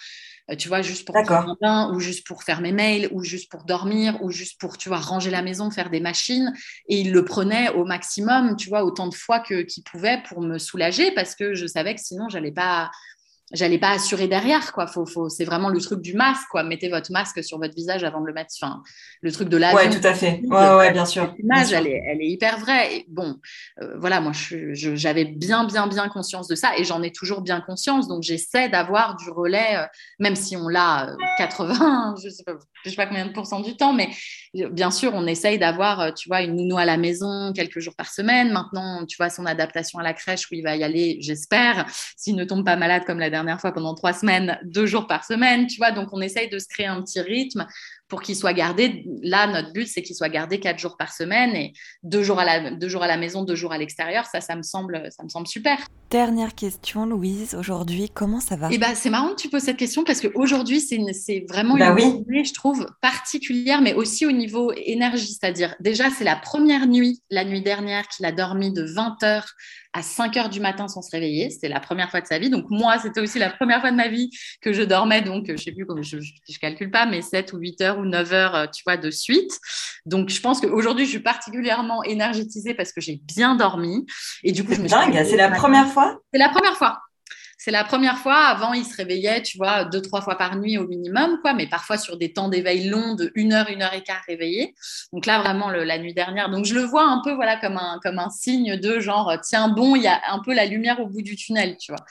Euh, 0.51 0.57
tu 0.57 0.69
vois, 0.69 0.83
juste 0.83 1.07
pour 1.07 1.15
faire 1.15 1.49
un 1.49 1.57
bain, 1.61 1.93
ou 1.95 2.01
juste 2.01 2.27
pour 2.27 2.43
faire 2.43 2.61
mes 2.61 2.73
mails, 2.73 3.09
ou 3.13 3.23
juste 3.23 3.51
pour 3.51 3.65
dormir, 3.65 4.23
ou 4.23 4.31
juste 4.31 4.61
pour, 4.61 4.79
tu 4.79 4.89
vois, 4.89 4.99
ranger 4.99 5.31
la 5.31 5.43
maison, 5.43 5.71
faire 5.71 5.91
des 5.91 6.01
machines. 6.01 6.53
Et 6.89 7.01
il 7.01 7.13
le 7.13 7.25
prenait 7.25 7.71
au 7.71 7.85
maximum, 7.85 8.57
tu 8.57 8.69
vois, 8.69 8.85
autant 8.85 9.09
de 9.09 9.15
fois 9.15 9.41
qu'il 9.41 9.85
pouvait 9.85 10.23
pour 10.29 10.41
me 10.43 10.59
soulager, 10.59 11.11
parce 11.13 11.35
que 11.35 11.55
je 11.55 11.67
savais 11.67 11.95
que 11.95 12.01
sinon, 12.01 12.29
j'allais 12.29 12.53
pas 12.53 12.91
j'allais 13.53 13.79
pas 13.79 13.91
assurer 13.91 14.29
derrière 14.29 14.73
quoi. 14.73 14.87
Faut, 14.87 15.07
faut 15.07 15.29
c'est 15.29 15.45
vraiment 15.45 15.69
le 15.69 15.81
truc 15.81 16.01
du 16.01 16.15
masque 16.15 16.47
quoi. 16.51 16.63
Mettez 16.63 16.89
votre 16.89 17.11
masque 17.11 17.43
sur 17.43 17.59
votre 17.59 17.75
visage 17.75 18.05
avant 18.05 18.21
de 18.21 18.27
le 18.27 18.33
mettre 18.33 18.55
enfin 18.61 18.83
le 19.23 19.33
truc 19.33 19.49
de 19.49 19.57
la 19.57 19.75
ouais 19.75 19.91
tout 19.91 20.07
à 20.07 20.15
fait. 20.15 20.41
Ouais 20.45 20.75
ouais 20.77 20.93
bien 20.93 21.05
sûr. 21.05 21.35
l'image 21.39 21.73
elle 21.73 21.87
est, 21.87 22.03
elle 22.07 22.21
est 22.21 22.29
hyper 22.29 22.59
vraie. 22.59 22.97
Et 22.97 23.07
bon 23.09 23.37
euh, 23.83 23.97
voilà 23.99 24.21
moi 24.21 24.33
j'avais 24.35 25.25
bien 25.25 25.65
bien 25.65 25.87
bien 25.87 26.09
conscience 26.09 26.47
de 26.49 26.55
ça 26.55 26.77
et 26.79 26.85
j'en 26.85 27.03
ai 27.03 27.13
toujours 27.13 27.41
bien 27.41 27.61
conscience. 27.61 28.09
Donc 28.09 28.23
j'essaie 28.23 28.69
d'avoir 28.69 29.17
du 29.17 29.31
relais 29.31 29.77
euh, 29.77 29.87
même 30.19 30.37
si 30.37 30.57
on 30.57 30.69
l'a 30.69 31.17
80 31.39 32.15
euh, 32.17 32.21
je 32.25 32.29
sais 32.29 32.45
pas 32.45 32.53
je 32.85 32.91
sais 32.91 32.97
pas 32.97 33.07
combien 33.07 33.27
de 33.27 33.33
pourcents 33.33 33.61
du 33.61 33.77
temps 33.77 33.93
mais 33.93 34.09
bien 34.71 34.91
sûr 34.91 35.13
on 35.15 35.27
essaye 35.27 35.59
d'avoir 35.59 36.15
tu 36.15 36.29
vois 36.29 36.43
une 36.43 36.57
nounou 36.57 36.79
à 36.79 36.85
la 36.85 36.97
maison 36.97 37.53
quelques 37.53 37.81
jours 37.81 37.97
par 37.97 38.11
semaine. 38.13 38.53
Maintenant 38.53 39.05
tu 39.07 39.17
vois 39.17 39.29
son 39.29 39.45
adaptation 39.45 39.99
à 39.99 40.05
la 40.05 40.15
crèche 40.15 40.49
où 40.51 40.55
il 40.55 40.63
va 40.63 40.77
y 40.77 40.85
aller 40.85 41.19
j'espère. 41.21 41.87
S'il 42.17 42.37
ne 42.37 42.45
tombe 42.45 42.65
pas 42.65 42.77
malade 42.77 43.03
comme 43.05 43.19
la 43.19 43.29
dernière 43.29 43.40
dernière 43.45 43.61
fois 43.61 43.73
pendant 43.73 43.95
trois 43.95 44.13
semaines, 44.13 44.59
deux 44.65 44.87
jours 44.87 45.07
par 45.07 45.25
semaine, 45.25 45.67
tu 45.67 45.77
vois. 45.79 45.91
Donc, 45.93 46.09
on 46.13 46.21
essaye 46.21 46.49
de 46.49 46.59
se 46.59 46.69
créer 46.69 46.87
un 46.87 47.03
petit 47.03 47.21
rythme 47.21 47.67
pour 48.11 48.21
qu'il 48.21 48.37
soit 48.37 48.53
gardé. 48.53 49.05
Là, 49.23 49.47
notre 49.47 49.73
but, 49.73 49.87
c'est 49.87 50.03
qu'il 50.03 50.17
soit 50.17 50.29
gardé 50.29 50.61
quatre 50.61 50.79
jours 50.79 50.97
par 50.99 51.13
semaine 51.13 51.55
et 51.57 51.73
deux 52.03 52.23
jours 52.23 52.41
à 52.41 52.45
la, 52.45 52.71
deux 52.73 52.89
jours 52.89 53.05
à 53.05 53.07
la 53.07 53.17
maison, 53.17 53.45
deux 53.45 53.55
jours 53.55 53.73
à 53.73 53.79
l'extérieur. 53.79 54.27
Ça, 54.27 54.41
ça 54.41 54.57
me 54.57 54.63
semble, 54.63 55.09
ça 55.11 55.23
me 55.23 55.29
semble 55.29 55.47
super. 55.47 55.79
Dernière 56.11 56.57
question, 56.57 57.07
Louise. 57.07 57.55
Aujourd'hui, 57.55 58.11
comment 58.13 58.41
ça 58.41 58.57
va? 58.57 58.69
Eh 58.73 58.79
ben, 58.79 58.95
c'est 58.97 59.11
marrant 59.11 59.31
que 59.31 59.41
tu 59.41 59.49
poses 59.49 59.63
cette 59.63 59.77
question 59.77 60.03
parce 60.03 60.21
qu'aujourd'hui, 60.21 60.81
c'est, 60.81 61.01
c'est 61.13 61.47
vraiment 61.49 61.77
bah 61.77 61.95
une 61.97 61.99
journée, 61.99 62.45
je 62.45 62.53
trouve, 62.53 62.85
particulière, 63.01 63.81
mais 63.81 63.95
aussi 63.95 64.27
au 64.27 64.33
niveau 64.33 64.73
énergie. 64.73 65.33
C'est-à-dire, 65.33 65.77
déjà, 65.79 66.11
c'est 66.11 66.25
la 66.25 66.35
première 66.35 66.89
nuit, 66.89 67.23
la 67.31 67.45
nuit 67.45 67.63
dernière, 67.63 68.09
qu'il 68.09 68.27
a 68.27 68.33
dormi 68.33 68.73
de 68.73 68.83
20 68.83 69.23
heures 69.23 69.47
à 69.93 70.03
5 70.03 70.37
heures 70.37 70.49
du 70.49 70.61
matin 70.61 70.89
sans 70.89 71.03
se 71.03 71.11
réveiller. 71.11 71.51
C'était 71.51 71.69
la 71.69 71.81
première 71.81 72.11
fois 72.11 72.21
de 72.21 72.27
sa 72.27 72.39
vie. 72.39 72.51
Donc, 72.51 72.67
moi, 72.71 72.99
c'était 72.99 73.21
aussi 73.21 73.39
la 73.39 73.51
première 73.51 73.81
fois 73.81 73.93
de 73.93 73.97
ma 73.97 74.09
vie 74.09 74.31
que 74.61 74.73
je 74.73 74.83
dormais. 74.83 75.23
Donc, 75.23 75.47
je 75.49 75.57
sais 75.57 75.73
plus, 75.73 75.87
je, 76.03 76.19
je, 76.21 76.59
calcule 76.59 76.91
pas, 76.91 77.07
mais 77.07 77.23
7 77.23 77.53
ou 77.53 77.59
8 77.59 77.81
heures 77.83 78.00
ou 78.01 78.07
9 78.07 78.33
heures, 78.33 78.55
euh, 78.55 78.67
tu 78.67 78.83
vois, 78.85 78.97
de 78.97 79.11
suite. 79.11 79.53
Donc, 80.07 80.31
je 80.31 80.41
pense 80.41 80.61
qu'aujourd'hui, 80.61 81.05
je 81.05 81.11
suis 81.11 81.21
particulièrement 81.21 82.03
énergétisée 82.03 82.75
parce 82.75 82.93
que 82.93 83.01
j'ai 83.01 83.21
bien 83.23 83.55
dormi. 83.55 84.07
Et 84.43 84.53
du 84.53 84.65
coup, 84.65 84.75
je 84.75 84.81
me 84.81 84.89
Dingue, 84.89 85.25
c'est 85.25 85.37
la 85.37 85.51
première 85.51 85.89
fois? 85.89 86.19
C'est 86.33 86.39
la 86.39 86.49
première 86.49 86.77
fois. 86.77 87.01
C'est 87.63 87.71
la 87.71 87.85
première 87.85 88.17
fois. 88.17 88.37
Avant, 88.37 88.73
il 88.73 88.87
se 88.87 88.97
réveillait, 88.97 89.43
tu 89.43 89.59
vois, 89.59 89.85
deux, 89.85 90.01
trois 90.01 90.23
fois 90.23 90.39
par 90.39 90.57
nuit 90.57 90.79
au 90.79 90.89
minimum, 90.89 91.39
quoi, 91.43 91.53
mais 91.53 91.67
parfois 91.67 91.99
sur 91.99 92.17
des 92.17 92.33
temps 92.33 92.49
d'éveil 92.49 92.89
longs 92.89 93.15
de 93.15 93.31
une 93.35 93.53
heure, 93.53 93.69
une 93.69 93.83
heure 93.83 93.93
et 93.93 94.03
quart 94.03 94.23
réveillé. 94.27 94.75
Donc 95.13 95.27
là, 95.27 95.41
vraiment, 95.41 95.69
la 95.69 95.99
nuit 95.99 96.15
dernière. 96.15 96.49
Donc 96.49 96.65
je 96.65 96.75
le 96.75 96.81
vois 96.81 97.05
un 97.05 97.21
peu, 97.23 97.35
voilà, 97.35 97.57
comme 97.57 97.77
un, 97.77 98.01
comme 98.03 98.19
un 98.19 98.31
signe 98.31 98.77
de 98.77 98.99
genre, 98.99 99.35
tiens, 99.43 99.69
bon, 99.69 99.95
il 99.95 100.03
y 100.03 100.09
a 100.09 100.19
un 100.31 100.39
peu 100.39 100.55
la 100.55 100.65
lumière 100.65 101.01
au 101.01 101.07
bout 101.07 101.21
du 101.21 101.37
tunnel, 101.37 101.77
tu 101.79 101.93
vois. 101.93 102.03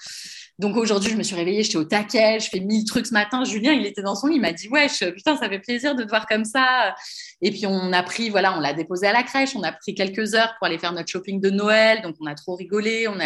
Donc 0.59 0.75
aujourd'hui, 0.75 1.09
je 1.09 1.15
me 1.15 1.23
suis 1.23 1.37
réveillée, 1.37 1.63
j'étais 1.63 1.77
au 1.77 1.85
taquet, 1.85 2.41
je 2.41 2.49
fais 2.49 2.59
mille 2.59 2.83
trucs 2.83 3.07
ce 3.07 3.13
matin. 3.13 3.45
Julien, 3.45 3.71
il 3.71 3.85
était 3.85 4.01
dans 4.01 4.13
son 4.13 4.27
lit, 4.27 4.35
il 4.35 4.41
m'a 4.41 4.51
dit 4.51 4.67
Wesh, 4.67 5.05
putain, 5.15 5.37
ça 5.37 5.47
fait 5.47 5.59
plaisir 5.59 5.95
de 5.95 6.03
te 6.03 6.09
voir 6.09 6.27
comme 6.27 6.43
ça. 6.43 6.93
Et 7.41 7.49
puis 7.49 7.65
on 7.65 7.93
a 7.93 8.03
pris, 8.03 8.29
voilà, 8.29 8.57
on 8.57 8.59
l'a 8.59 8.73
déposé 8.73 9.07
à 9.07 9.13
la 9.13 9.23
crèche, 9.23 9.55
on 9.55 9.63
a 9.63 9.71
pris 9.71 9.95
quelques 9.95 10.35
heures 10.35 10.53
pour 10.57 10.67
aller 10.67 10.77
faire 10.77 10.91
notre 10.91 11.07
shopping 11.07 11.39
de 11.39 11.49
Noël. 11.49 12.01
Donc 12.01 12.17
on 12.19 12.25
a 12.25 12.35
trop 12.35 12.55
rigolé, 12.55 13.07
on 13.07 13.17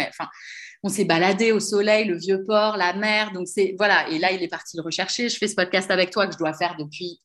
on 0.84 0.88
s'est 0.88 1.06
baladé 1.06 1.50
au 1.50 1.58
soleil, 1.58 2.04
le 2.04 2.16
vieux 2.16 2.44
port, 2.44 2.76
la 2.76 2.92
mer. 2.92 3.32
Donc 3.32 3.48
c'est 3.48 3.74
voilà. 3.78 4.08
Et 4.10 4.20
là, 4.20 4.30
il 4.30 4.40
est 4.40 4.48
parti 4.48 4.76
le 4.76 4.84
rechercher. 4.84 5.28
Je 5.28 5.36
fais 5.36 5.48
ce 5.48 5.56
podcast 5.56 5.90
avec 5.90 6.10
toi 6.10 6.28
que 6.28 6.34
je 6.34 6.38
dois 6.38 6.54
faire 6.54 6.76
depuis. 6.78 7.20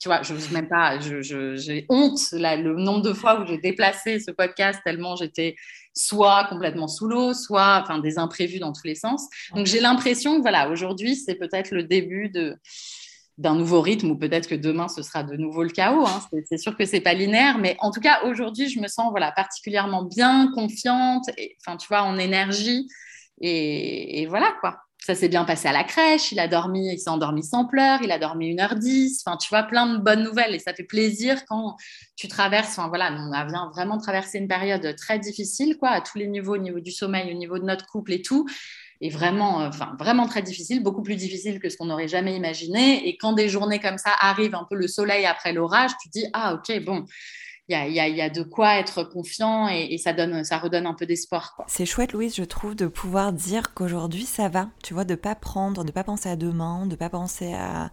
Tu 0.00 0.08
vois, 0.08 0.22
je 0.22 0.34
même 0.52 0.68
pas. 0.68 0.98
J'ai 0.98 1.86
honte 1.88 2.20
là, 2.32 2.56
le 2.56 2.74
nombre 2.76 3.02
de 3.02 3.12
fois 3.12 3.40
où 3.40 3.46
j'ai 3.46 3.58
déplacé 3.58 4.20
ce 4.20 4.30
podcast 4.30 4.80
tellement 4.84 5.16
j'étais 5.16 5.56
soit 5.94 6.44
complètement 6.48 6.88
sous 6.88 7.06
l'eau, 7.06 7.32
soit 7.32 7.80
enfin 7.82 7.98
des 7.98 8.18
imprévus 8.18 8.58
dans 8.58 8.72
tous 8.72 8.86
les 8.86 8.96
sens. 8.96 9.28
Donc 9.54 9.66
j'ai 9.66 9.80
l'impression 9.80 10.36
que 10.36 10.42
voilà, 10.42 10.68
aujourd'hui 10.68 11.16
c'est 11.16 11.36
peut-être 11.36 11.70
le 11.70 11.84
début 11.84 12.28
de 12.28 12.56
d'un 13.36 13.56
nouveau 13.56 13.80
rythme 13.80 14.10
ou 14.10 14.16
peut-être 14.16 14.48
que 14.48 14.54
demain 14.54 14.86
ce 14.88 15.02
sera 15.02 15.24
de 15.24 15.36
nouveau 15.36 15.64
le 15.64 15.70
chaos. 15.70 16.06
Hein. 16.06 16.20
C'est 16.44 16.58
sûr 16.58 16.76
que 16.76 16.84
c'est 16.84 17.00
pas 17.00 17.14
linéaire, 17.14 17.58
mais 17.58 17.76
en 17.80 17.90
tout 17.90 18.00
cas 18.00 18.22
aujourd'hui 18.24 18.68
je 18.68 18.80
me 18.80 18.88
sens 18.88 19.10
voilà 19.10 19.32
particulièrement 19.32 20.04
bien, 20.04 20.52
confiante, 20.54 21.24
enfin 21.60 21.76
tu 21.76 21.88
vois 21.88 22.02
en 22.02 22.18
énergie 22.18 22.86
et, 23.40 24.26
voilà 24.28 24.54
quoi. 24.60 24.78
Ça 25.04 25.14
s'est 25.14 25.28
bien 25.28 25.44
passé 25.44 25.68
à 25.68 25.72
la 25.72 25.84
crèche, 25.84 26.32
il 26.32 26.40
a 26.40 26.48
dormi, 26.48 26.92
il 26.92 26.98
s'est 26.98 27.10
endormi 27.10 27.42
sans 27.42 27.66
pleurs, 27.66 28.00
il 28.02 28.10
a 28.10 28.18
dormi 28.18 28.54
1h10, 28.54 29.22
enfin 29.24 29.36
tu 29.36 29.50
vois, 29.50 29.64
plein 29.64 29.86
de 29.86 29.98
bonnes 29.98 30.22
nouvelles 30.22 30.54
et 30.54 30.58
ça 30.58 30.72
fait 30.72 30.84
plaisir 30.84 31.44
quand 31.46 31.76
tu 32.16 32.26
traverses, 32.26 32.78
enfin 32.78 32.88
voilà, 32.88 33.12
on 33.12 33.32
a 33.32 33.44
vraiment 33.68 33.98
traversé 33.98 34.38
une 34.38 34.48
période 34.48 34.96
très 34.96 35.18
difficile, 35.18 35.76
quoi, 35.78 35.90
à 35.90 36.00
tous 36.00 36.16
les 36.16 36.26
niveaux, 36.26 36.54
au 36.54 36.58
niveau 36.58 36.80
du 36.80 36.90
sommeil, 36.90 37.30
au 37.30 37.36
niveau 37.36 37.58
de 37.58 37.64
notre 37.64 37.84
couple 37.86 38.14
et 38.14 38.22
tout, 38.22 38.46
et 39.02 39.10
vraiment, 39.10 39.58
enfin, 39.58 39.94
vraiment 39.98 40.26
très 40.26 40.40
difficile, 40.40 40.82
beaucoup 40.82 41.02
plus 41.02 41.16
difficile 41.16 41.60
que 41.60 41.68
ce 41.68 41.76
qu'on 41.76 41.86
n'aurait 41.86 42.08
jamais 42.08 42.34
imaginé. 42.34 43.06
Et 43.06 43.18
quand 43.18 43.34
des 43.34 43.50
journées 43.50 43.80
comme 43.80 43.98
ça 43.98 44.12
arrivent, 44.18 44.54
un 44.54 44.66
peu 44.68 44.76
le 44.76 44.88
soleil 44.88 45.26
après 45.26 45.52
l'orage, 45.52 45.90
tu 46.00 46.08
dis, 46.08 46.24
ah 46.32 46.54
ok, 46.54 46.82
bon, 46.82 47.04
il 47.68 47.72
y 47.72 48.00
a, 48.00 48.08
y 48.08 48.20
a, 48.20 48.30
de 48.30 48.42
quoi 48.42 48.76
être 48.76 49.04
confiant 49.04 49.68
et, 49.68 49.96
ça, 49.98 50.12
donne, 50.12 50.44
ça 50.44 50.58
redonne 50.58 50.86
un 50.86 50.94
peu 50.94 51.06
d'espoir. 51.06 51.56
C'est 51.66 51.86
chouette, 51.86 52.12
Louise, 52.12 52.34
je 52.36 52.44
trouve, 52.44 52.74
de 52.74 52.86
pouvoir 52.86 53.32
dire 53.32 53.72
qu'aujourd'hui 53.74 54.24
ça 54.24 54.48
va. 54.48 54.68
Tu 54.82 54.92
vois, 54.92 55.04
de 55.04 55.14
pas 55.14 55.34
prendre, 55.34 55.84
de 55.84 55.92
pas 55.92 56.04
penser 56.04 56.28
à 56.28 56.36
demain, 56.36 56.86
de 56.86 56.96
pas 56.96 57.08
penser 57.08 57.54
à 57.54 57.90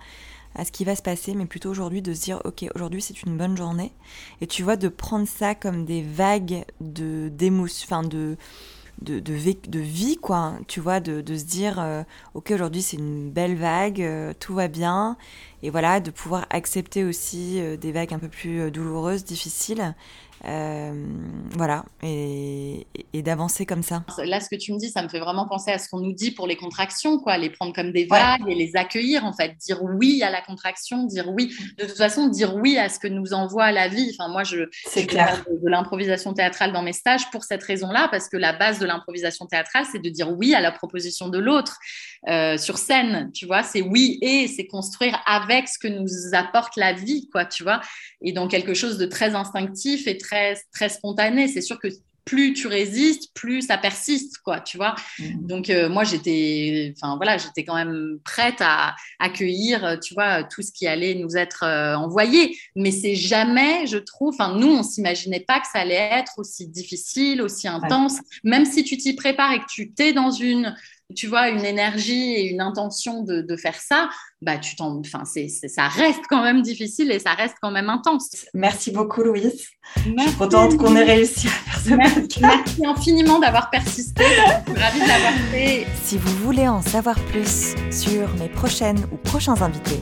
à 0.56 0.66
ce 0.66 0.72
qui 0.72 0.84
va 0.84 0.96
se 0.96 1.02
passer, 1.02 1.34
mais 1.34 1.46
plutôt 1.46 1.70
aujourd'hui 1.70 2.02
de 2.02 2.14
se 2.14 2.22
dire, 2.22 2.42
ok, 2.44 2.66
aujourd'hui 2.76 3.02
c'est 3.02 3.24
une 3.24 3.38
bonne 3.38 3.56
journée. 3.56 3.94
Et 4.42 4.48
tu 4.48 4.64
vois, 4.64 4.76
de 4.76 4.90
prendre 4.90 5.28
ça 5.28 5.56
comme 5.56 5.86
des 5.86 6.02
vagues 6.02 6.66
de 6.82 7.30
d'émotions, 7.30 7.88
enfin 7.90 8.08
de 8.08 8.38
de, 9.02 9.80
vie, 9.80 10.18
quoi. 10.18 10.54
Tu 10.68 10.80
vois, 10.80 11.00
de, 11.00 11.36
se 11.36 11.44
dire, 11.44 11.80
euh, 11.80 12.04
ok, 12.34 12.52
aujourd'hui 12.52 12.82
c'est 12.82 12.98
une 12.98 13.30
belle 13.30 13.56
vague, 13.56 14.02
euh, 14.02 14.34
tout 14.40 14.54
va 14.54 14.68
bien. 14.68 15.18
Et 15.64 15.70
voilà, 15.70 16.00
de 16.00 16.12
pouvoir 16.12 16.46
accepter 16.50 17.04
aussi 17.04 17.60
euh, 17.60 17.78
des 17.78 17.92
vagues 17.92 18.14
un 18.14 18.20
peu 18.20 18.30
plus 18.30 18.72
douloureuses, 18.72 19.24
difficiles, 19.24 19.96
voilà, 20.44 21.86
et, 22.04 22.86
d'avancer 23.14 23.66
comme 23.66 23.84
ça. 23.84 24.04
Là, 24.24 24.40
ce 24.40 24.50
que 24.50 24.56
tu 24.56 24.74
me 24.74 24.80
dis, 24.80 24.90
ça 24.90 25.04
me 25.04 25.10
fait 25.10 25.20
vraiment 25.20 25.48
penser 25.48 25.72
à 25.72 25.78
ce 25.78 25.88
qu'on 25.90 26.00
nous 26.00 26.14
dit 26.14 26.32
pour 26.32 26.48
les 26.48 26.56
contractions, 26.56 27.20
quoi, 27.20 27.38
les 27.38 27.50
prendre 27.50 27.74
comme 27.74 27.92
des 27.92 28.06
vagues 28.06 28.48
et 28.48 28.56
les 28.56 28.76
accueillir, 28.76 29.26
en 29.26 29.34
fait, 29.34 29.56
dire 29.58 29.84
oui 29.84 30.24
à 30.24 30.32
la 30.32 30.42
contraction, 30.42 31.04
dire 31.06 31.30
oui. 31.30 31.54
De 31.78 31.86
toute 31.86 31.98
façon, 31.98 32.28
dire 32.28 32.56
oui 32.56 32.78
à 32.78 32.90
ce 32.90 33.00
que 33.00 33.08
nous 33.08 33.34
envoie 33.34 33.72
la 33.72 33.88
vie. 33.88 34.16
Enfin, 34.18 34.32
moi, 34.32 34.44
je, 34.44 34.70
c'est 34.86 35.06
clair. 35.06 35.44
de, 35.48 35.70
l'improvisation 35.70 36.34
théâtrale 36.34 36.74
dans 36.74 36.82
mes 36.82 36.94
stages 36.94 37.30
pour 37.30 37.44
cette 37.44 37.64
raison-là, 37.64 38.08
parce 38.10 38.28
que 38.28 38.38
la 38.38 38.54
base 38.54 38.80
de 38.80 38.86
l'improvisation 38.86 39.46
théâtrale, 39.46 39.86
c'est 39.92 40.02
de 40.02 40.10
dire 40.10 40.32
oui 40.32 40.56
à 40.56 40.62
la 40.62 40.72
proposition 40.72 41.30
de 41.30 41.38
l'autre 41.38 41.78
euh, 42.30 42.56
sur 42.58 42.78
scène, 42.78 43.32
tu 43.34 43.48
vois. 43.48 43.64
C'est 43.64 43.82
oui 43.82 44.20
et 44.22 44.48
c'est 44.48 44.68
construire 44.68 45.20
avec 45.26 45.68
ce 45.68 45.80
que 45.80 45.88
nous 45.88 46.08
apporte 46.34 46.76
la 46.78 46.94
vie, 46.94 47.28
quoi, 47.32 47.46
tu 47.46 47.64
vois. 47.64 47.82
Et 48.22 48.32
dans 48.32 48.48
quelque 48.48 48.76
chose 48.76 49.00
de 49.00 49.08
très 49.08 49.34
instinctif 49.34 50.08
et 50.08 50.18
très 50.20 50.56
très, 50.72 50.90
spontané. 50.90 51.48
C'est 51.48 51.62
sûr 51.62 51.80
que 51.80 51.88
plus 52.24 52.54
tu 52.54 52.68
résistes, 52.68 53.34
plus 53.34 53.64
ça 53.64 53.80
persiste, 53.80 54.38
quoi, 54.46 54.60
tu 54.60 54.78
vois. 54.78 54.94
Mm. 55.18 55.48
Donc 55.48 55.70
euh, 55.72 55.90
moi 55.90 56.04
j'étais, 56.04 56.94
enfin 56.96 57.16
voilà, 57.16 57.40
j'étais 57.40 57.66
quand 57.66 57.74
même 57.74 58.20
prête 58.24 58.62
à 58.62 58.96
accueillir, 59.18 59.98
tu 60.00 60.14
vois, 60.14 60.44
tout 60.44 60.62
ce 60.62 60.72
qui 60.72 60.86
allait 60.86 61.16
nous 61.16 61.36
être 61.36 61.64
euh, 61.64 61.96
envoyé. 61.96 62.56
Mais 62.76 62.92
c'est 62.92 63.16
jamais, 63.16 63.88
je 63.88 63.98
trouve, 63.98 64.36
enfin 64.36 64.56
nous 64.56 64.72
on 64.72 64.84
s'imaginait 64.84 65.40
pas 65.40 65.60
que 65.60 65.68
ça 65.74 65.80
allait 65.80 65.96
être 65.96 66.34
aussi 66.38 66.68
difficile, 66.68 67.42
aussi 67.42 67.68
intense. 67.68 68.20
Même 68.44 68.66
si 68.66 68.84
tu 68.84 68.96
t'y 68.98 69.16
prépares 69.16 69.54
et 69.54 69.60
que 69.60 69.66
tu 69.68 69.92
t'es 69.92 70.14
dans 70.14 70.30
une 70.30 70.76
tu 71.14 71.28
vois, 71.28 71.50
une 71.50 71.66
énergie 71.66 72.34
et 72.34 72.50
une 72.50 72.62
intention 72.62 73.24
de, 73.24 73.42
de 73.42 73.56
faire 73.56 73.80
ça, 73.80 74.10
bah, 74.42 74.58
tu 74.58 74.76
t'en, 74.76 75.00
enfin, 75.00 75.24
c'est, 75.26 75.48
ça 75.48 75.88
reste 75.88 76.22
quand 76.30 76.44
même 76.44 76.62
difficile 76.62 77.12
et 77.12 77.20
ça 77.20 77.34
reste 77.34 77.56
quand 77.62 77.72
même 77.72 77.90
intense. 77.90 78.46
Merci 78.54 78.92
beaucoup, 78.92 79.22
Louise. 79.22 79.68
Je 79.98 80.22
suis 80.22 80.38
contente 80.38 80.78
qu'on 80.78 80.96
ait 80.96 81.04
réussi 81.04 81.48
à 81.48 81.52
faire 81.52 81.80
ce 81.80 81.90
merci, 81.94 82.42
merci 82.42 82.86
infiniment 82.86 83.40
d'avoir 83.40 83.70
persisté. 83.70 84.24
Je 84.24 84.72
suis 84.72 84.82
ravie 84.82 85.02
de 85.02 85.08
l'avoir 85.08 85.34
fait. 85.52 85.86
Si 86.04 86.18
vous 86.18 86.36
voulez 86.38 86.68
en 86.68 86.82
savoir 86.82 87.20
plus 87.26 87.76
sur 87.92 88.34
mes 88.36 88.50
prochaines 88.50 89.06
ou 89.12 89.18
prochains 89.18 89.62
invités, 89.62 90.00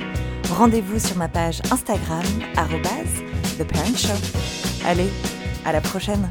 rendez-vous 0.52 1.00
sur 1.00 1.18
ma 1.18 1.28
page 1.28 1.62
Instagram, 1.72 2.24
The 3.58 3.64
Parent 3.64 3.96
Show. 3.96 4.86
Allez, 4.86 5.10
à 5.66 5.74
la 5.74 5.82
prochaine. 5.82 6.30